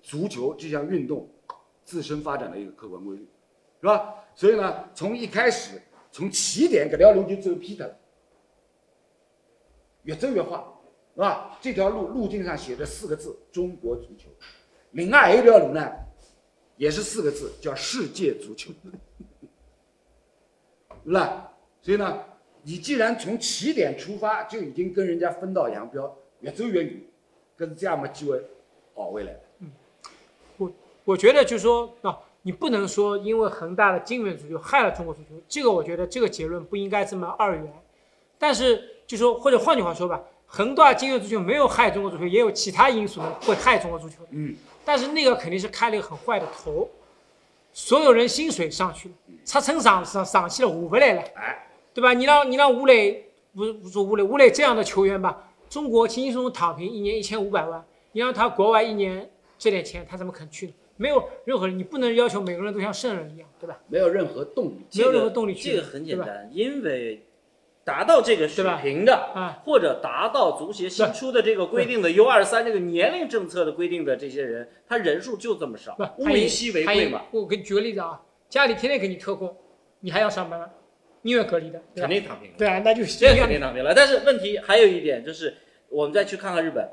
[0.01, 1.29] 足球这项运动
[1.85, 3.29] 自身发展的一个客观规律，
[3.81, 4.15] 是吧？
[4.35, 7.97] 所以呢，从一开始从起点搿条路就走偏脱了，
[10.05, 10.62] 越走越坏，
[11.14, 11.59] 是吧？
[11.61, 14.31] 这条路路径上写着四个字“中国足球”，
[14.92, 15.92] 另外一条路呢，
[16.77, 18.72] 也是四个字，叫“世界足球”，
[21.05, 21.53] 是吧？
[21.83, 22.25] 所以呢，
[22.62, 27.03] 你既然从起点出发，就已经跟人家分道扬镳，越走越远，
[27.57, 28.42] 可是这样没机会
[28.94, 29.37] 跑回来
[30.57, 30.72] 我。
[31.05, 37.72] 我觉得就是说啊，你不能说因为恒大的金元足球害了中国足球，这个我觉得这个结论不应该这么二元。
[38.38, 40.22] 但是就说或者换句话说吧，
[40.55, 44.17] 恒大金元足球没有害中国足球，也有其他因素会害中国足球。
[44.33, 46.87] 嗯，但是那个肯定是开了一个很坏的头，
[47.73, 49.15] 所有人薪水上去了，
[49.51, 52.12] 他称上上上去了下不来了，哎，对吧？
[52.12, 59.27] 你让你让吴磊不是不说吴磊，吴磊这样的球员吧，中国轻轻松松躺平一年一千五百万，你让他国外一年
[59.59, 60.75] 这点钱，他怎么肯去呢？
[60.99, 63.81] 没有任何人，你不能要求每个人都像圣人一样，对吧？
[63.88, 64.85] 没有任何动力。
[64.93, 67.25] 没有任何动力去这个很简单，因为
[67.85, 79.57] 达到这个水平的，啊，或者达到足协新出的这个规定的 U 二三这个年龄政策的规定的这些人，他人数就这么少不，，物以稀为贵嘛，我给你举个例子啊，家里天天给你特供，
[80.01, 80.71] 你还要上班吗？
[81.23, 82.09] 宁愿隔离的，肯？
[82.09, 82.55] 定躺平了。
[82.59, 83.37] 对啊，那就是这样。
[83.37, 83.95] 肯定躺平了。
[83.95, 85.55] 但是问题还有一点就是，
[85.88, 86.88] 我们再去看看日本，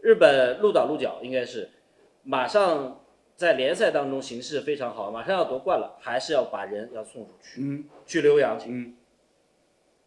[0.00, 1.68] 日本鹿岛鹿角应该是
[2.22, 3.04] 马上
[3.36, 8.70] 在联赛当中形势非常好，马上要夺冠了，还是要把人要送出去，嗯去留洋去。
[8.70, 8.94] 嗯，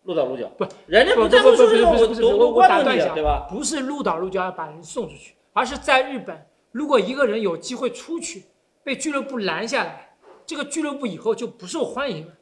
[0.06, 3.48] 鹿岛鹿角不，人家不不在乎说这不不不不种夺夺不不我冠的问题啊，打断一下对吧？
[3.50, 8.46] 不是鹿岛鹿角要把人送出去，而是在日本，如果一个人有机会出去，
[8.84, 10.16] 被俱乐部拦下来，
[10.46, 12.34] 这个俱乐部以后就不受欢迎了。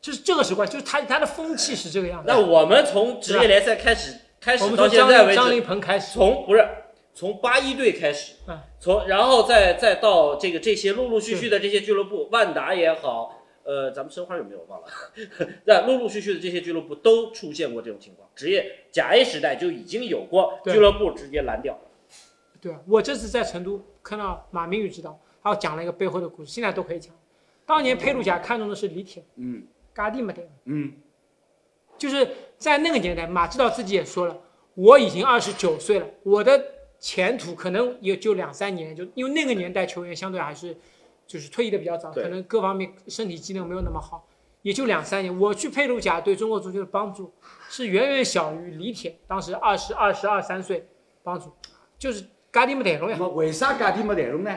[0.00, 2.24] 就是这个时候，就是他他的风气是这个样子。
[2.26, 6.66] 那我们从职业联赛开始开始到们从张现在为止，张琳芃开始，从不是
[7.12, 13.39] 从八一队开始，嗯从然后再再到这个这些陆陆续续的这些俱乐部，万达也好，
[13.70, 14.88] 呃，咱们申花有没有忘了？
[15.64, 21.78] 在陆陆续续的这些俱乐部都出现过这种情况，职业甲 A 时代就已经有过俱乐部直接拦掉。
[22.60, 27.14] 对啊，我这次在成都看到马明宇指导，还有讲了一个背后的故事，现在都可以讲。
[27.64, 30.92] 当年佩鲁贾看中的是李铁，嗯嘎地没得，嗯，
[31.96, 32.28] 就是
[32.58, 34.36] 在那个年代，马指导自己也说了，
[34.74, 36.60] 我已经二十九岁了，我的
[36.98, 40.76] 前途可能也就两三年，就因为那个年代球员相对还是
[41.30, 44.26] 就是退役的比较早，可能各方面身体机能没有那么好，
[44.62, 45.38] 也就两三年。
[45.38, 47.32] 我去佩鲁贾对中国足球的帮助
[47.68, 50.88] 是远远小于李铁当时二十二十二三岁
[51.22, 51.52] 帮助，
[51.96, 53.16] 就是嘎地没谈拢呀。
[53.28, 54.50] 为啥家庭没带拢呢？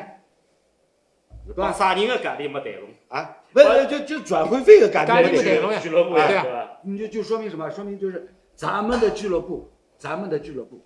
[1.46, 1.72] 对吧？
[1.74, 2.90] 啥人的价钿没带拢？
[3.10, 6.80] 啊，不是就就转会费的家庭家里没带动，没带动呀俱乐部呀，对吧？
[6.82, 7.70] 你就就说明什么？
[7.70, 10.82] 说明就是咱们的俱乐部，咱们的俱乐部，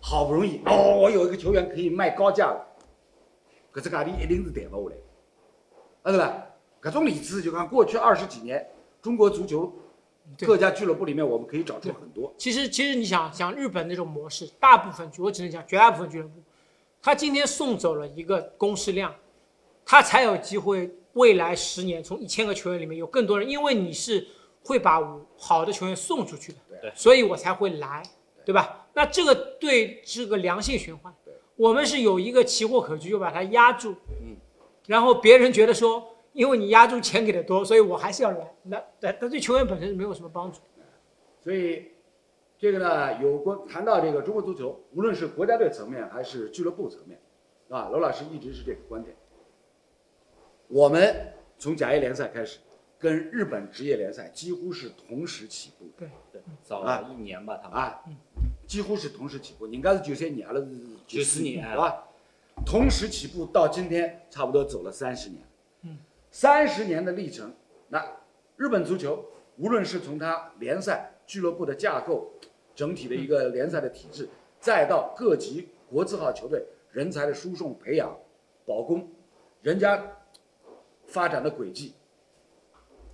[0.00, 2.66] 好不容易哦，我有一个球员可以卖高价了，
[3.70, 5.11] 可是价钿一定是谈不下来，啊
[6.04, 6.46] 对吧？
[6.82, 8.66] 搿种例子就讲过去二十几年
[9.00, 9.72] 中国足球
[10.40, 12.32] 各家俱乐部里面，我们可以找出很多。
[12.36, 16.34] 其实，其实你想想日本那种模式，大部分我只能讲绝大部分俱乐部，
[17.00, 19.14] 他今天送走了一个公示量，
[19.84, 24.26] 他才有机会未来十年从一千个球员里面有更多人，因为你是
[24.64, 25.00] 会把
[25.36, 28.02] 好的球员送出去的，对所以我才会来，
[28.44, 28.86] 对吧？
[28.94, 31.12] 那这个对是个良性循环，
[31.56, 34.21] 我们是有一个奇货可居，就把它压住，嗯，
[34.86, 40.60] 然后别人觉得说，因为你压住钱给的多，所以我还是要来，那那那对球员本身是没有什么帮助。
[41.40, 41.92] 所以
[42.58, 47.20] 这个呢，有关谈到这个中国足球，无论是国家队层面还是俱乐部层面，
[47.68, 49.16] 啊，罗老师一直是这个观点。
[50.68, 52.58] 我们从甲 A 联赛开始，
[52.98, 57.78] 跟日本职业联赛几乎是同时起步对对，早了一年吧，他们。
[57.78, 58.02] 啊，
[58.66, 59.66] 几乎是同时起步。
[59.66, 60.66] 人家是九三年，阿拉是
[61.06, 62.08] 九四年是吧？
[62.64, 65.42] 同时起步到今天，差不多走了三十年。
[65.82, 65.98] 嗯，
[66.30, 67.52] 三十年的历程，
[67.88, 68.02] 那
[68.56, 69.24] 日本足球
[69.56, 72.30] 无论是从它联赛俱乐部的架构，
[72.74, 78.16] 整体的一个联赛的体制，再到各级国字号球队人才的输送培养、
[78.64, 79.06] 保供，
[79.60, 80.02] 人家
[81.04, 81.92] 发展的轨迹，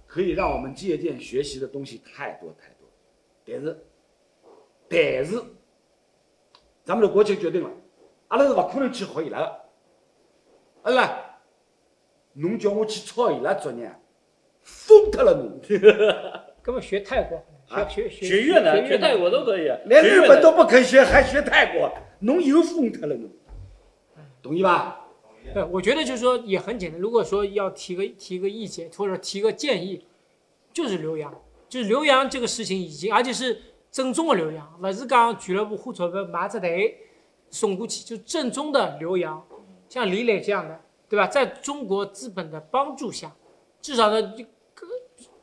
[0.06, 2.88] 可以让我们借鉴学习的东西太多太多。
[3.44, 3.78] 但是，
[4.88, 5.42] 但是，
[6.84, 7.70] 咱们的国情决定了，
[8.28, 9.60] 阿拉是勿可能去学伊拉个，
[10.82, 11.18] 阿拉，
[12.34, 13.90] 侬叫我去抄伊拉作业，
[14.62, 15.58] 疯脱了侬！
[16.62, 17.88] 根本学泰国，啊？
[17.88, 23.30] 学学学越南、学学泰国都可以，连日本都不肯学，还学泰国，侬又疯脱了侬，
[24.42, 25.06] 同意吧？
[25.54, 27.00] 对，我觉得就是说也很简单。
[27.00, 30.04] 如果说要提个提个意见或者提个建议，
[30.74, 31.34] 就是留洋，
[31.70, 33.58] 就是留洋这个事情已经，而且是
[33.90, 36.98] 正宗的留洋，不是讲俱乐部花钞票买只队
[37.50, 39.42] 送过去，就正宗的留洋。
[39.88, 41.26] 像李磊这样的，对吧？
[41.26, 43.30] 在中国资本的帮助下，
[43.80, 44.50] 至少呢，这个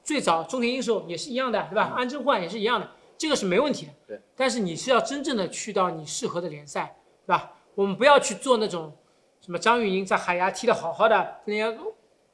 [0.04, 1.94] 最早中田英寿也是一样的，对吧？
[1.96, 3.92] 安贞焕也是一样的，这个是没问题的。
[4.08, 4.22] 对。
[4.36, 6.96] 但是你是要真正的去到你适合的联赛，
[7.26, 7.52] 对吧？
[7.74, 8.94] 我们不要去做那种。
[9.42, 11.84] 什么张玉宁在海牙踢得好好的，人家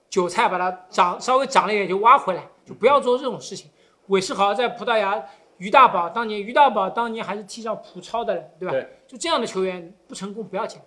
[0.09, 3.69] 韭菜把它长稍微长了一点就挖回来，就不要做这种事情。
[4.07, 5.22] 韦世豪在葡萄牙，
[5.62, 8.72] 于大宝当年于大宝当年还是踢上葡超的人，对吧？
[8.72, 10.82] 对就这样的球员不成功不要紧，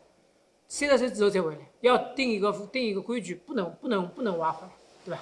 [0.67, 4.73] 三十岁之后再回来，要定一个定一个规矩，不能不能不能挖回来，
[5.05, 5.21] 对吧？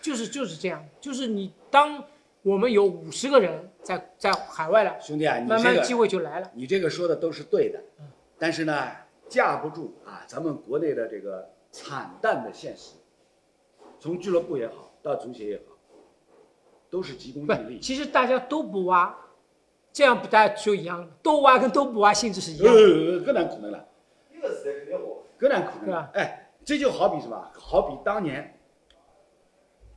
[0.00, 2.04] 就是就是这样，就是你当
[2.42, 6.48] 我们有五十个人在在海外了，兄弟啊，你慢慢机会就来了。
[6.54, 8.06] 你这个说的都是对的嗯，
[8.38, 8.88] 但是呢，
[9.28, 12.92] 架不住啊咱们国内的这个惨淡的现实，
[13.98, 15.75] 从俱乐部也好，到足协也好，
[16.90, 17.80] 都是急功近利，。
[17.80, 19.16] 其实大家都不挖，
[19.92, 22.80] 这样不大家就一样了，都挖跟都不挖性质是一样的。
[22.80, 23.88] 呃，更难可能了，
[24.34, 25.04] 一个时代肯定好。
[25.38, 25.90] 更难可能。
[25.90, 27.50] 了哎，这就好比什么？
[27.54, 28.58] 好比当年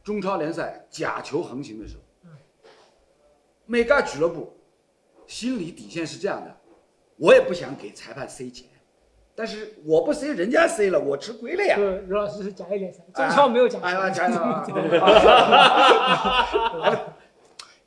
[0.04, 2.30] 中超联赛假球横行的时候，嗯
[3.66, 4.58] 每家俱乐部
[5.28, 6.58] 心理底线是这样的：
[7.18, 8.68] 我也不想给裁判塞钱，
[9.40, 11.78] 但是我不 C，，人家 C 了，我吃亏了呀。
[11.78, 14.66] 对，罗老师是假一点噻，中超没有假哎呀，讲讲啊！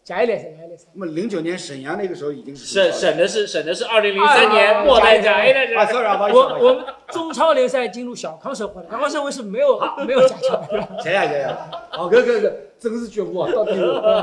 [0.03, 0.87] 假一点噻，假一点 噻。
[0.95, 6.27] 那么零九年沈阳那个时候已经是省省的是省的是二零零啊三年末代甲 A 的这啊。
[6.33, 9.79] 我我们中超联赛进入小康社会了，小康社会是没有
[10.09, 10.89] 没有假球的。
[11.05, 11.55] 谁呀谁呀？
[11.93, 13.53] 哦，搿搿搿真是觉悟啊！
[13.55, 13.83] 到底是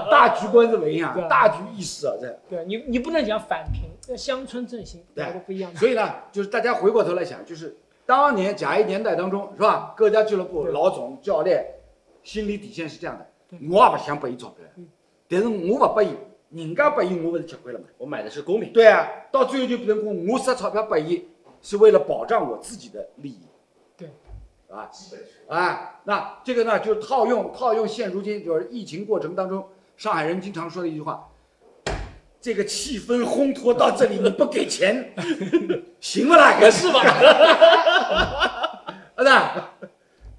[0.09, 2.39] 大局观怎么样大局意识啊，这。
[2.49, 5.79] 对你你不能讲反平，要乡村振兴，对两个不一样的。
[5.79, 9.93] 所以呢，就是大家回过头来想，就是当年甲 A 年代当中，是吧？
[9.95, 11.63] 各家俱乐部老总、教练
[12.23, 14.87] 心理底线是这样的：我也不想拨伊钞票嗯，
[15.27, 16.09] 但是我不拨伊，
[16.49, 17.85] 人家拨伊，我不是吃亏了吗？
[17.99, 18.73] 我买的是公平。
[18.73, 21.27] 对啊，到最后就变成我我塞钞票拨伊，
[21.61, 23.41] 是为了保障我自己的利益。
[23.95, 24.09] 对，
[24.69, 25.27] 啊，基本是。
[25.47, 31.28] 啊，那这个呢，就套用套用现如今就是疫情过程当中，上海人经常说的一句话：
[32.41, 35.13] 这个气氛烘托到这里，你不给钱，
[35.99, 36.57] 行不啦？
[36.59, 37.01] 可是吧？
[39.15, 39.29] 儿子，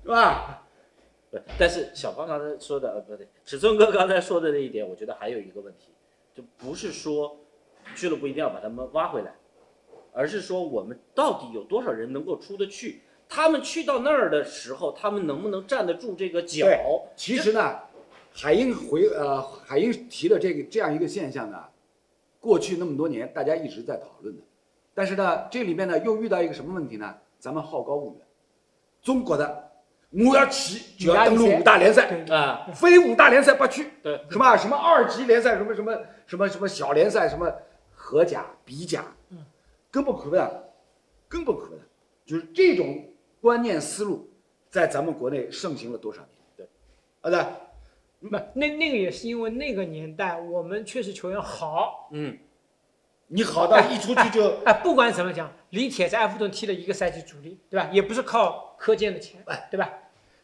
[0.03, 0.57] 是吧？
[1.31, 5.91] 不但是小芳刚才说的，呃，不对，尺寸哥刚才说的那一点，我觉得还有一个问题，
[6.35, 7.37] 就不是说
[7.95, 9.35] 俱乐部一定要把他们挖回来，
[10.13, 13.03] 而是说我们到底有多少人能够出得去？
[13.29, 16.67] 他们去到那儿的时候，他们能不能站得住这个脚？
[16.67, 16.81] 对
[17.15, 17.79] 其实呢，
[18.33, 21.63] 海英回呃，海英提的这个这样一个现象呢，
[22.41, 24.43] 过去那么多年大家一直在讨论的，
[24.95, 27.15] 但是呢，这里面呢又遇到一个什么问题呢？
[27.39, 28.27] 咱们好高骛远，
[29.03, 29.71] 中国的
[30.11, 37.51] 我要去就要登陆五大联赛，啊，非五大联赛不去，对，什么什么二级联赛，什么什么什么什么小联赛，什么
[37.95, 39.39] 荷甲、比甲，嗯，
[39.91, 40.73] 根本可不的，
[41.29, 41.81] 根本可不的，
[42.27, 43.05] 就是这种
[43.41, 44.29] 观念思路，
[44.69, 46.29] 在咱们国内盛行了多少年？
[46.57, 46.69] 对，
[47.21, 47.39] 啊对，
[48.29, 52.37] 不，那那个也是因为那个年代我们确实球员好，嗯，
[53.29, 57.89] 你好到一出去就， 哎，不管怎么讲，李铁在埃弗顿踢了一个赛季主力，对吧？
[57.93, 59.91] 也不是靠科健的钱哎，对吧？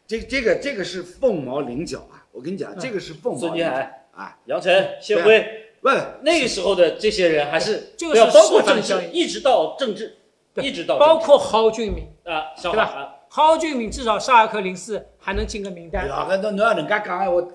[0.07, 2.25] 这这个这个是凤毛麟角啊！
[2.31, 3.69] 我跟你讲，嗯这个是凤毛孙麟角
[4.13, 5.45] 啊，杨晨、谢辉，
[5.81, 5.89] 不，
[6.21, 10.17] 那个时候的这些人还是这个包括政治，示范效应一直到政治，
[10.55, 17.45] 一直到包括蒿俊闵，啊，对吧蒿俊闵至少沙尔克零四还能进个名单，哎呀，那侬要人家讲哎，我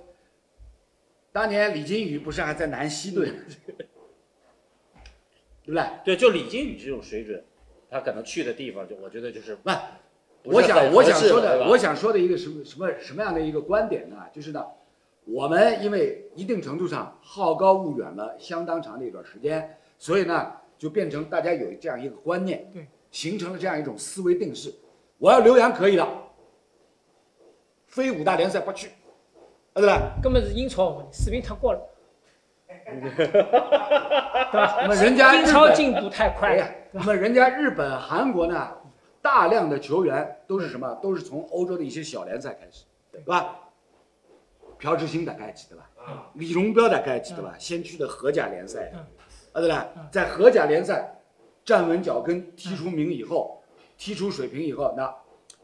[1.33, 3.33] 当年李金羽不是还在南希队，
[5.65, 5.85] 对不对？
[6.05, 7.43] 对，就李金羽这种水准，
[7.91, 9.71] 他可能去的地方，就我觉得就是不，
[10.43, 14.17] 不是我想我想说的，我想说的一个什么什么什么样的一个观点呢？
[14.33, 14.63] 就是呢，
[15.25, 24.75] 我们因为一定程度上好高骛远了相当长的一段时间，所以呢，就变成大家有这样一个观念，对，形成了这样一种思维定式。
[25.17, 26.29] 我要留洋可以了，
[27.87, 28.91] 非五大联赛不去，
[29.75, 30.13] 啊对吧？
[30.23, 31.81] 根本是英超问题，水平太过了，
[32.87, 33.43] 对
[34.53, 34.77] 吧？
[34.83, 38.69] 那么人家英超进步太快了那么人家日本、韩国呢，
[39.23, 40.95] 大量的球员都是什么？
[41.03, 43.59] 都是从欧洲的一些小联赛开始，对吧？
[44.79, 45.89] 朴智星大概记得吧？
[46.05, 47.55] 啊，李荣彪大概记得吧？
[47.59, 48.99] 先去的荷甲联赛嗯，
[49.53, 50.07] 啊对吧嗯？
[50.11, 51.15] 在荷甲联赛
[51.65, 53.63] 站稳脚跟、踢出名以后，
[53.97, 55.15] 踢出水平以后，那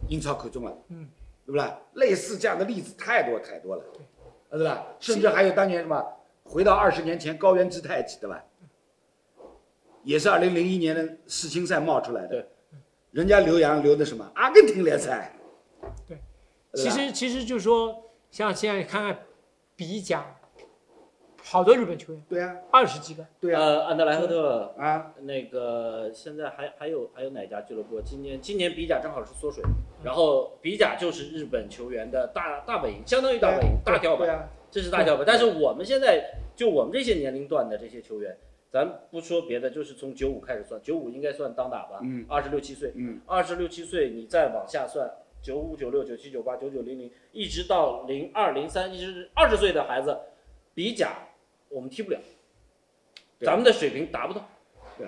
[0.09, 1.09] 英超可中了，嗯，
[1.49, 1.66] 对不对？
[1.94, 4.03] 类似这样的例子太多太多了，对，
[4.51, 4.86] 啊对吧？
[5.01, 6.05] 甚至还有当年什么，
[6.44, 8.44] 回到二十年前高原之太记得吧？
[10.05, 12.46] 也是二零零一年的世青赛冒出来的，对，
[13.12, 15.34] 人家留洋留的什么阿根廷联赛，
[16.07, 16.18] 对
[16.74, 19.18] 其实其实就是说，像现在看看
[19.74, 20.36] 比甲，
[21.51, 27.99] 好多日本球员，对啊，二十几个，对啊，呃，安德莱赫特，啊，那个现在还还有还有哪家俱乐部？
[28.03, 29.64] 今年今年比甲正好是缩水，
[30.05, 35.24] 然后比甲就是日本球员的大大本营，相当于大本营、大跳板，对啊，这是大跳板。
[35.26, 36.22] 但是我们现在
[36.55, 38.36] 就我们这些年龄段的这些球员，
[38.70, 42.26] 咱不说别的，就是从九五开始算，九五应该算当打吧，嗯。
[42.28, 45.11] 二十六七岁，嗯，二十六七岁，你再往下算，
[45.42, 50.14] 九五、九六、九七、九八、九九、零零，一直到零二、零三，一直二十岁的孩子，
[50.74, 51.26] 比甲
[51.69, 52.19] 我们踢不了，
[53.41, 54.49] 咱们的水平达不到。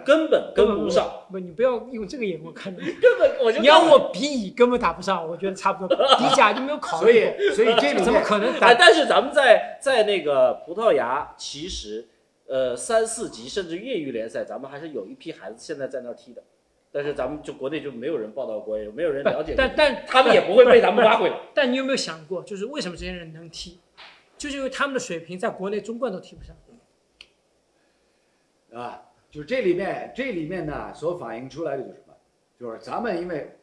[0.04, 8.72] 根本跟不上，不，你不要用这个眼光看， 根本我就你要我比乙根本打不上，我觉得差不多，比甲就没有考虑过，以所以这里 怎么可能打？
[8.74, 12.06] 但是咱们在在那个葡萄牙，其实
[12.46, 16.42] 呃三四级甚至业余联赛，咱们还是有一批孩子现在在那踢的，
[16.92, 21.36] 但是咱们就国内就没有人报道过，也没有人了解，但但他们也不会被咱们挖回来。
[21.52, 23.80] 但你有没有想过，就是为什么这些人能踢，
[24.40, 26.56] 就是因为他们的水平在国内中冠都踢不上。
[28.72, 32.14] 啊，就是这里面这里面呢，所反映出来的就是什么？
[32.58, 33.54] 就是咱们因为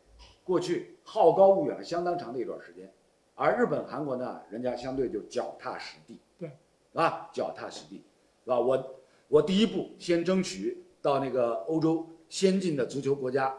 [0.44, 2.94] 过去好高骛远了相当长的一段时间，
[3.34, 6.52] 而日本、韩国呢，人家相对就脚踏实地，对，
[6.94, 8.04] 啊，脚踏实地，
[8.44, 8.60] 是吧？
[8.60, 13.52] 我我第一步先争取到那个欧洲先进的足球国家，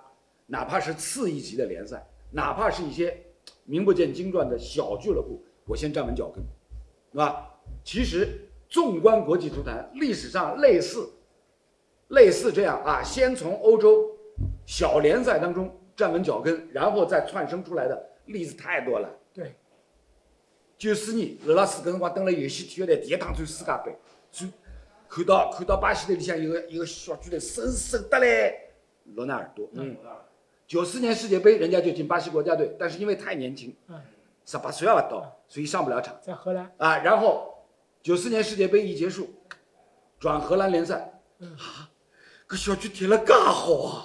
[0.46, 3.24] 哪怕是次一级的联赛，哪怕是一些
[3.64, 6.44] 名不见经传的小俱乐部，我先站稳脚跟，
[7.12, 7.54] 是吧？
[7.84, 11.08] 其实纵观国际足坛，历史上类似
[12.08, 14.10] 类似这样啊，先从欧洲
[14.66, 19.08] 小联赛当中站稳脚跟，然后再窜升出来的例子太多了。
[19.32, 19.54] 对，
[20.76, 23.96] 九四年，罗老师搿辰光登了有线体育台第一趟转世界杯，
[24.30, 24.52] 转
[25.08, 28.70] 看到看到巴西队里向有个有个小巨人瘦瘦得嘞，
[29.14, 29.66] 罗纳尔多。
[29.72, 29.96] 嗯，
[30.66, 33.98] 九四年世界杯人家就进巴西国家队，但是因为太年轻嗯，
[34.50, 36.96] 十八岁也不到，所以上不了场在荷兰，啊。
[36.96, 37.66] 然后
[38.02, 39.28] 九四年世界杯一结束，
[40.18, 41.90] 转荷兰联赛，嗯啊，
[42.48, 44.04] 搿小区踢了介好啊！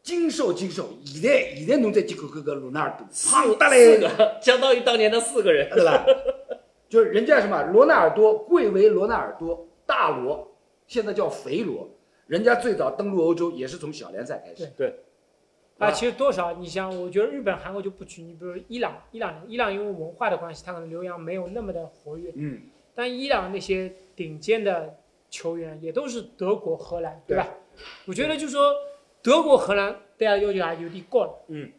[0.00, 4.08] 精瘦精瘦，现在现在侬再去看看搿罗纳尔多，胖得嘞
[4.40, 5.68] 相当于当年的四个人。
[5.74, 6.06] 对吧？
[6.88, 10.56] 就是人家什么罗纳尔多，贵为罗纳尔多，大罗，
[10.86, 11.88] 现在叫肥罗。
[12.28, 14.72] 人家最早登陆欧洲也是从小联赛开始。
[15.80, 22.60] 啊，其实多少，你像我觉得日本、韩国就不举，你比如伊朗，伊朗伊朗因为文化的关系，他可能留洋没有那么的活跃，嗯，
[22.94, 24.94] 但伊朗那些顶尖的
[25.30, 27.48] 球员也都是德国、荷兰，对吧？
[28.04, 28.74] 我觉得就是说
[29.22, 31.72] 德国、荷兰大家要求还有点高了，嗯，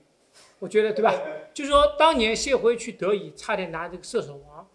[0.57, 1.13] 我觉得对吧？
[1.53, 4.67] 就是说当年谢辉去德乙差点拿这个射手王，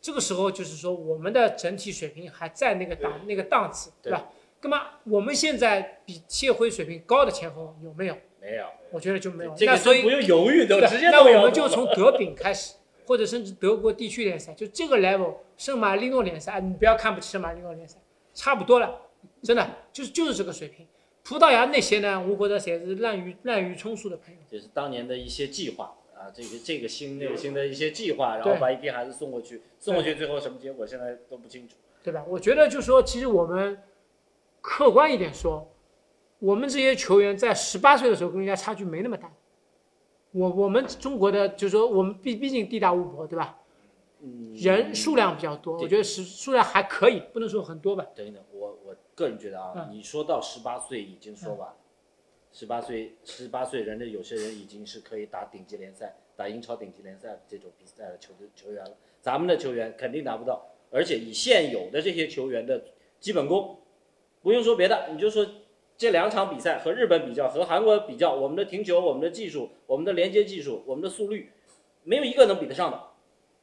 [0.00, 4.26] 这个时候就是说我们的整体水平还在那个档那个档次，对吧？
[4.62, 8.16] 那么我们现在比谢辉水平高的前锋有没有？
[8.40, 9.54] 没有，我觉得就没有。
[9.54, 12.74] 这那所以个不用犹豫，都对直接那我们就从德丙开始，
[13.06, 17.98] 或者甚至德国地区联赛，就这个 level，圣马力诺联赛，哎你不要看不起圣马力诺联赛，
[18.34, 19.00] 差不多了，
[19.42, 20.86] 真的就是就是这个水平。
[21.22, 24.40] 葡萄牙那些呢，我觉得才是滥竽滥竽充数的朋友。
[24.50, 31.76] 就是当年的一些计划啊，这个这个新那个新的一些计划，然后把一批孩子送过去，送过去最后什么结果现在都不清楚。
[32.02, 32.24] 对吧？
[32.26, 33.78] 我觉得就是说，其实我们
[34.62, 35.69] 客观一点说，
[36.40, 39.32] 我们这些球员在十八岁的时候跟人家差距没那么大。
[40.32, 43.58] 我我们中国的就是说，我们毕毕竟地大物博，对吧？
[44.22, 48.06] 嗯，人数量比较多，我觉得是数量还可以，不能说很多吧。
[48.14, 51.76] 等一等，我我个人觉得啊，嗯你说到十八岁已经说完了，
[52.52, 62.84] 十八岁十八岁人家有些人已经是可以打顶级联赛、打英超顶级联赛这种比赛的球队球员了，咱们的球员肯定达不到，而且以现有的这些球员的
[63.18, 63.78] 基本功，
[64.42, 65.44] 不用说别的，你就说
[66.00, 71.52] 这两场比赛和日本比较，和韩国比较，我们的停球、我们的技术、我们的连接技术、我们的速率，
[72.04, 72.98] 没有一个能比得上的。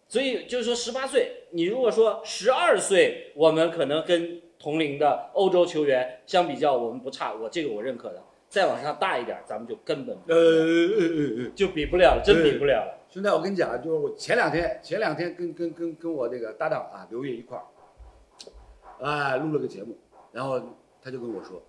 [0.07, 8.21] 所以就是说，十八岁，你如果说十二岁，我们可能跟同龄的欧洲球员相比较，我们不差，我这个我认可的。
[8.47, 13.03] 再往上大一点，咱们就根本呃呃呃呃，就比不了了，真比不了了。
[13.09, 17.65] 兄弟，我跟你讲，就是我前两天前两天跟跟跟跟我这个搭档啊刘烨一块儿，
[19.03, 19.97] 啊录了个节目，
[20.31, 20.61] 然后
[21.01, 21.59] 他就跟我，说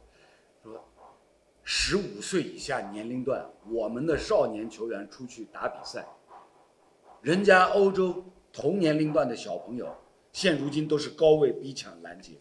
[1.71, 6.03] 十五岁以下年龄段，我们的少年球员出去打比赛，
[7.21, 9.87] 人家欧洲同年龄段的小朋友，
[10.33, 12.33] 现如今都是高位逼抢拦截，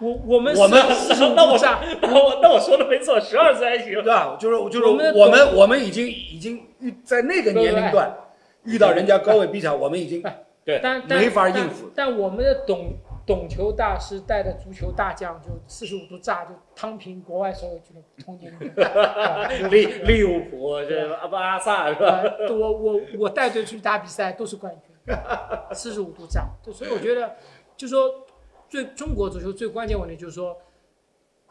[0.00, 0.82] 我我们我们
[1.36, 4.02] 那我度炸，那我那我说的没错，十二岁还行对。
[4.02, 4.36] 吧？
[4.36, 8.12] 就是就是我们我们我们已经已经遇在那个年龄段
[8.64, 10.20] 遇到人家高位逼抢，我们已经
[10.64, 12.94] 对但没法但应付但我们的懂
[13.30, 18.52] 懂球大师带的足球大将就四十五度炸，就汤平国外所有俱乐部同年
[19.70, 22.22] 利利物浦这阿巴萨是吧？
[22.40, 25.14] 呃，我我我带队出去打比赛都是冠军，
[25.72, 26.48] 四十五度炸。
[26.60, 27.36] 对，所以我觉得，
[27.76, 28.26] 就说
[28.68, 30.56] 最中国足球最关键问题就是说，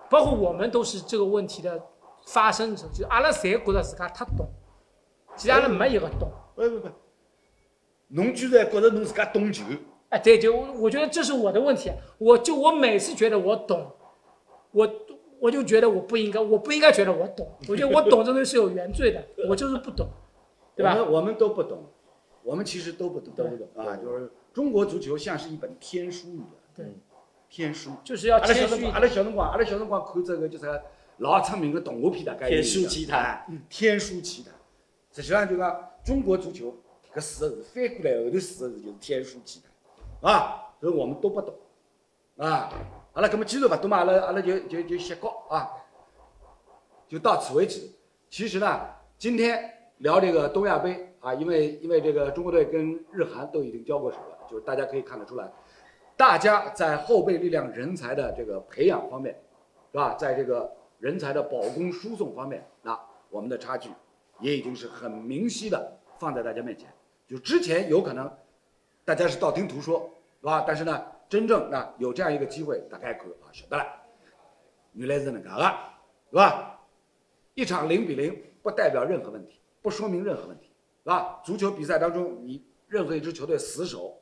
[0.09, 1.81] 包括我们都是这个问题的
[2.25, 4.49] 发生者，就是阿拉谁觉得自家太懂，
[5.37, 6.29] 其实阿拉没一个懂。
[6.55, 6.89] 不不不，
[8.09, 9.63] 侬居然觉得侬自家懂球，
[10.09, 11.91] 哎，对，就我我觉得这是我的问题。
[12.17, 13.91] 我就我每次觉得我懂，
[14.71, 14.89] 我
[15.39, 17.47] 我就觉得我不应该，我不应该觉得我懂。
[17.67, 20.09] 我觉得我懂这东西是有原罪的，我就是不懂，
[20.75, 20.93] 对吧？
[20.95, 21.85] 我们我们都不懂，
[22.43, 23.95] 我们其实都不懂，都不懂啊。
[23.97, 26.85] 就是中国足球像是一本天书一样，对
[27.49, 27.91] 天书。
[28.03, 28.99] 就是要谦虚阿。
[28.99, 30.65] 拉小辰光，阿拉小辰光看这个就是
[31.17, 34.53] 老出名的动画片，大概有天书奇谭哎天书奇谈。
[35.11, 36.75] 实际上就讲中国足球
[37.13, 39.68] 搿四个字翻过来后头四个字就是天书奇谭，
[40.21, 41.53] 啊，所以我们都不懂，
[42.37, 42.69] 啊，
[43.13, 45.69] 阿拉搿么既然勿懂嘛，阿拉阿拉就就就歇告啊，
[47.07, 47.89] 就到此为止。
[48.29, 48.81] 其实呢，
[49.17, 55.51] 今天聊这个东亚杯啊，因为因为这个中国队跟日韩都已经交过手了，就是大家可以看得出来，
[56.15, 59.33] 大家在后备力量人才的这个培养方面，
[59.91, 60.15] 是吧？
[60.15, 62.99] 在这个人才的保供输送方面，那
[63.29, 63.89] 我们的差距
[64.39, 66.87] 也已经是很明晰的放在大家面前。
[67.27, 68.31] 就之前有可能
[69.09, 70.07] 大家是道听途说，
[70.39, 70.63] 是吧？
[70.67, 73.83] 但是呢，真正那有这样一个机会，大家看啊，晓得了，
[74.93, 75.77] 原来是能干的，
[76.29, 76.79] 是吧？
[77.55, 80.69] 一场零比零不代表任何问题，不说明任何问题，
[81.01, 81.41] 是吧？
[81.43, 84.15] 足球比赛当中，你任何一支球队死守，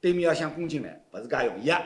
[0.00, 1.80] 对面要想攻进来，不是介容易啊，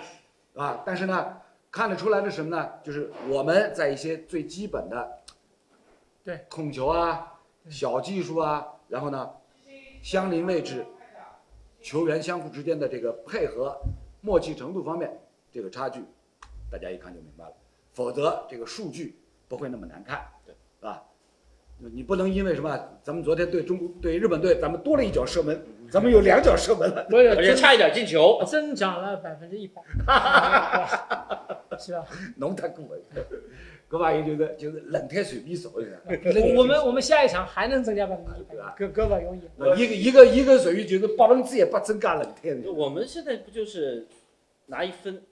[0.54, 0.82] 是吧？
[0.86, 1.36] 但是呢，
[1.70, 2.72] 看得出来的是什么呢？
[2.82, 5.18] 就是我们在一些最基本的，
[6.24, 7.38] 对控球啊、
[7.68, 9.30] 小技术啊，然后呢，
[10.02, 10.86] 相邻位置，
[11.88, 13.74] 球员相互之间的这个配合、
[14.20, 15.10] 默契程度方面，
[15.50, 16.04] 这个差距，
[16.70, 17.52] 大家一看就明白了。
[17.94, 19.18] 否则这个数据
[19.48, 21.02] 不会那么难看，对，是吧？
[21.78, 28.38] 你不能因为什么，咱们昨天对中国对日本队，咱们多了一脚射门，咱们有两脚射门了， 而且差一点进球。
[28.44, 29.80] 增长了百分之一百，
[31.78, 32.04] 是吧？
[32.36, 33.00] 侬太过了，
[33.90, 35.86] 搿玩意就是就是冷太随便走的。
[36.56, 39.80] 我们我们下一场还能增加百分之一对吧百，搿搿勿容易。
[39.80, 44.06] 一个一个一个属于就是百分之一百增加冷态的，我们现在不就是
[44.66, 45.22] 拿一分，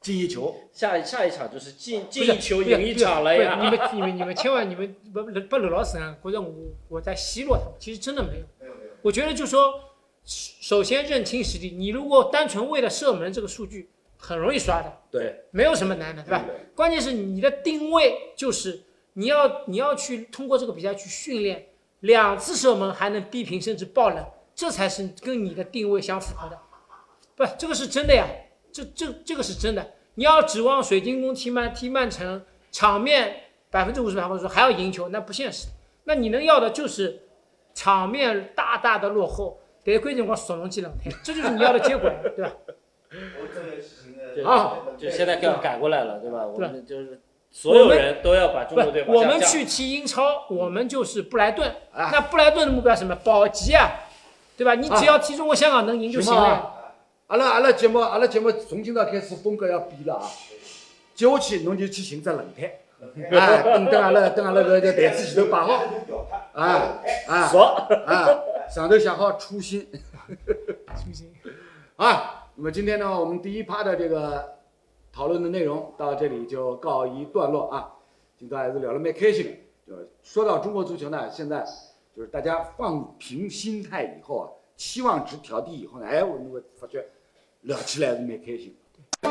[0.00, 3.58] 进一球，下下一场就是进进一球赢一场了呀？
[3.62, 6.52] 你们你们你们千万你们不不不刘老师啊，觉得我
[6.88, 8.44] 我在奚落他们，其实真的没有。
[9.00, 9.72] 我觉得就说，
[10.24, 13.88] 首先认清实力，你如果单纯为了射门这个数据，
[14.18, 16.44] 很容易刷的，对，没有什么难的，对吧？
[16.74, 18.82] 关键是你的定位，就是
[19.14, 21.68] 你要你要去通过这个比赛去训练，
[22.00, 26.58] 两次射门还能逼平甚至爆冷，这才是跟你的定位相符合的。
[27.36, 28.26] 不，这个是真的呀，
[28.72, 29.92] 这这这个是真的。
[30.14, 32.42] 你要指望水晶宫踢曼踢曼城，
[32.72, 35.66] 场面百分之五十百分之说还要赢球，那不现实。
[36.04, 37.22] 那你能要的就是
[37.74, 42.52] 场面大大的落后，得关键光少龙机冷天，这就是你要的结果，对吧？
[43.10, 43.80] 对
[44.44, 46.46] 啊，就现在改改过来了，对吧？
[46.46, 47.20] 我们就是
[47.50, 49.22] 所有人都要把中国队不，往。
[49.22, 51.68] 我们去踢英超，我们就是布莱顿。
[51.92, 53.14] 啊那布莱顿的目标是什么？
[53.24, 53.90] 保级啊，
[54.56, 54.74] 对吧？
[54.74, 56.72] 你只要踢中国香港能赢就行了
[57.28, 60.30] 阿拉阿拉节目阿拉节目从今朝开始风格要变了啊！
[61.14, 62.72] 接下去侬就去寻只轮胎，
[63.36, 65.72] 啊，等等阿拉等阿拉搿个台子前头摆好，
[66.52, 67.62] 啊啊说，
[68.06, 68.28] 啊，
[68.70, 69.88] 上头写好初心
[70.94, 71.32] 行不行？
[71.96, 72.45] 啊。
[72.58, 74.56] 那么今天呢，我们第一趴的这个
[75.12, 77.92] 讨论的内容到这里就告一段落啊。
[78.38, 79.92] 今天还是聊了蛮开心，就
[80.22, 81.62] 说到中国足球呢，现在
[82.16, 87.04] 就是大家放平心态以后啊，期望值调低以后呢，哎，我们会发觉
[87.60, 88.74] 聊起来是蛮开心。
[89.20, 89.30] 对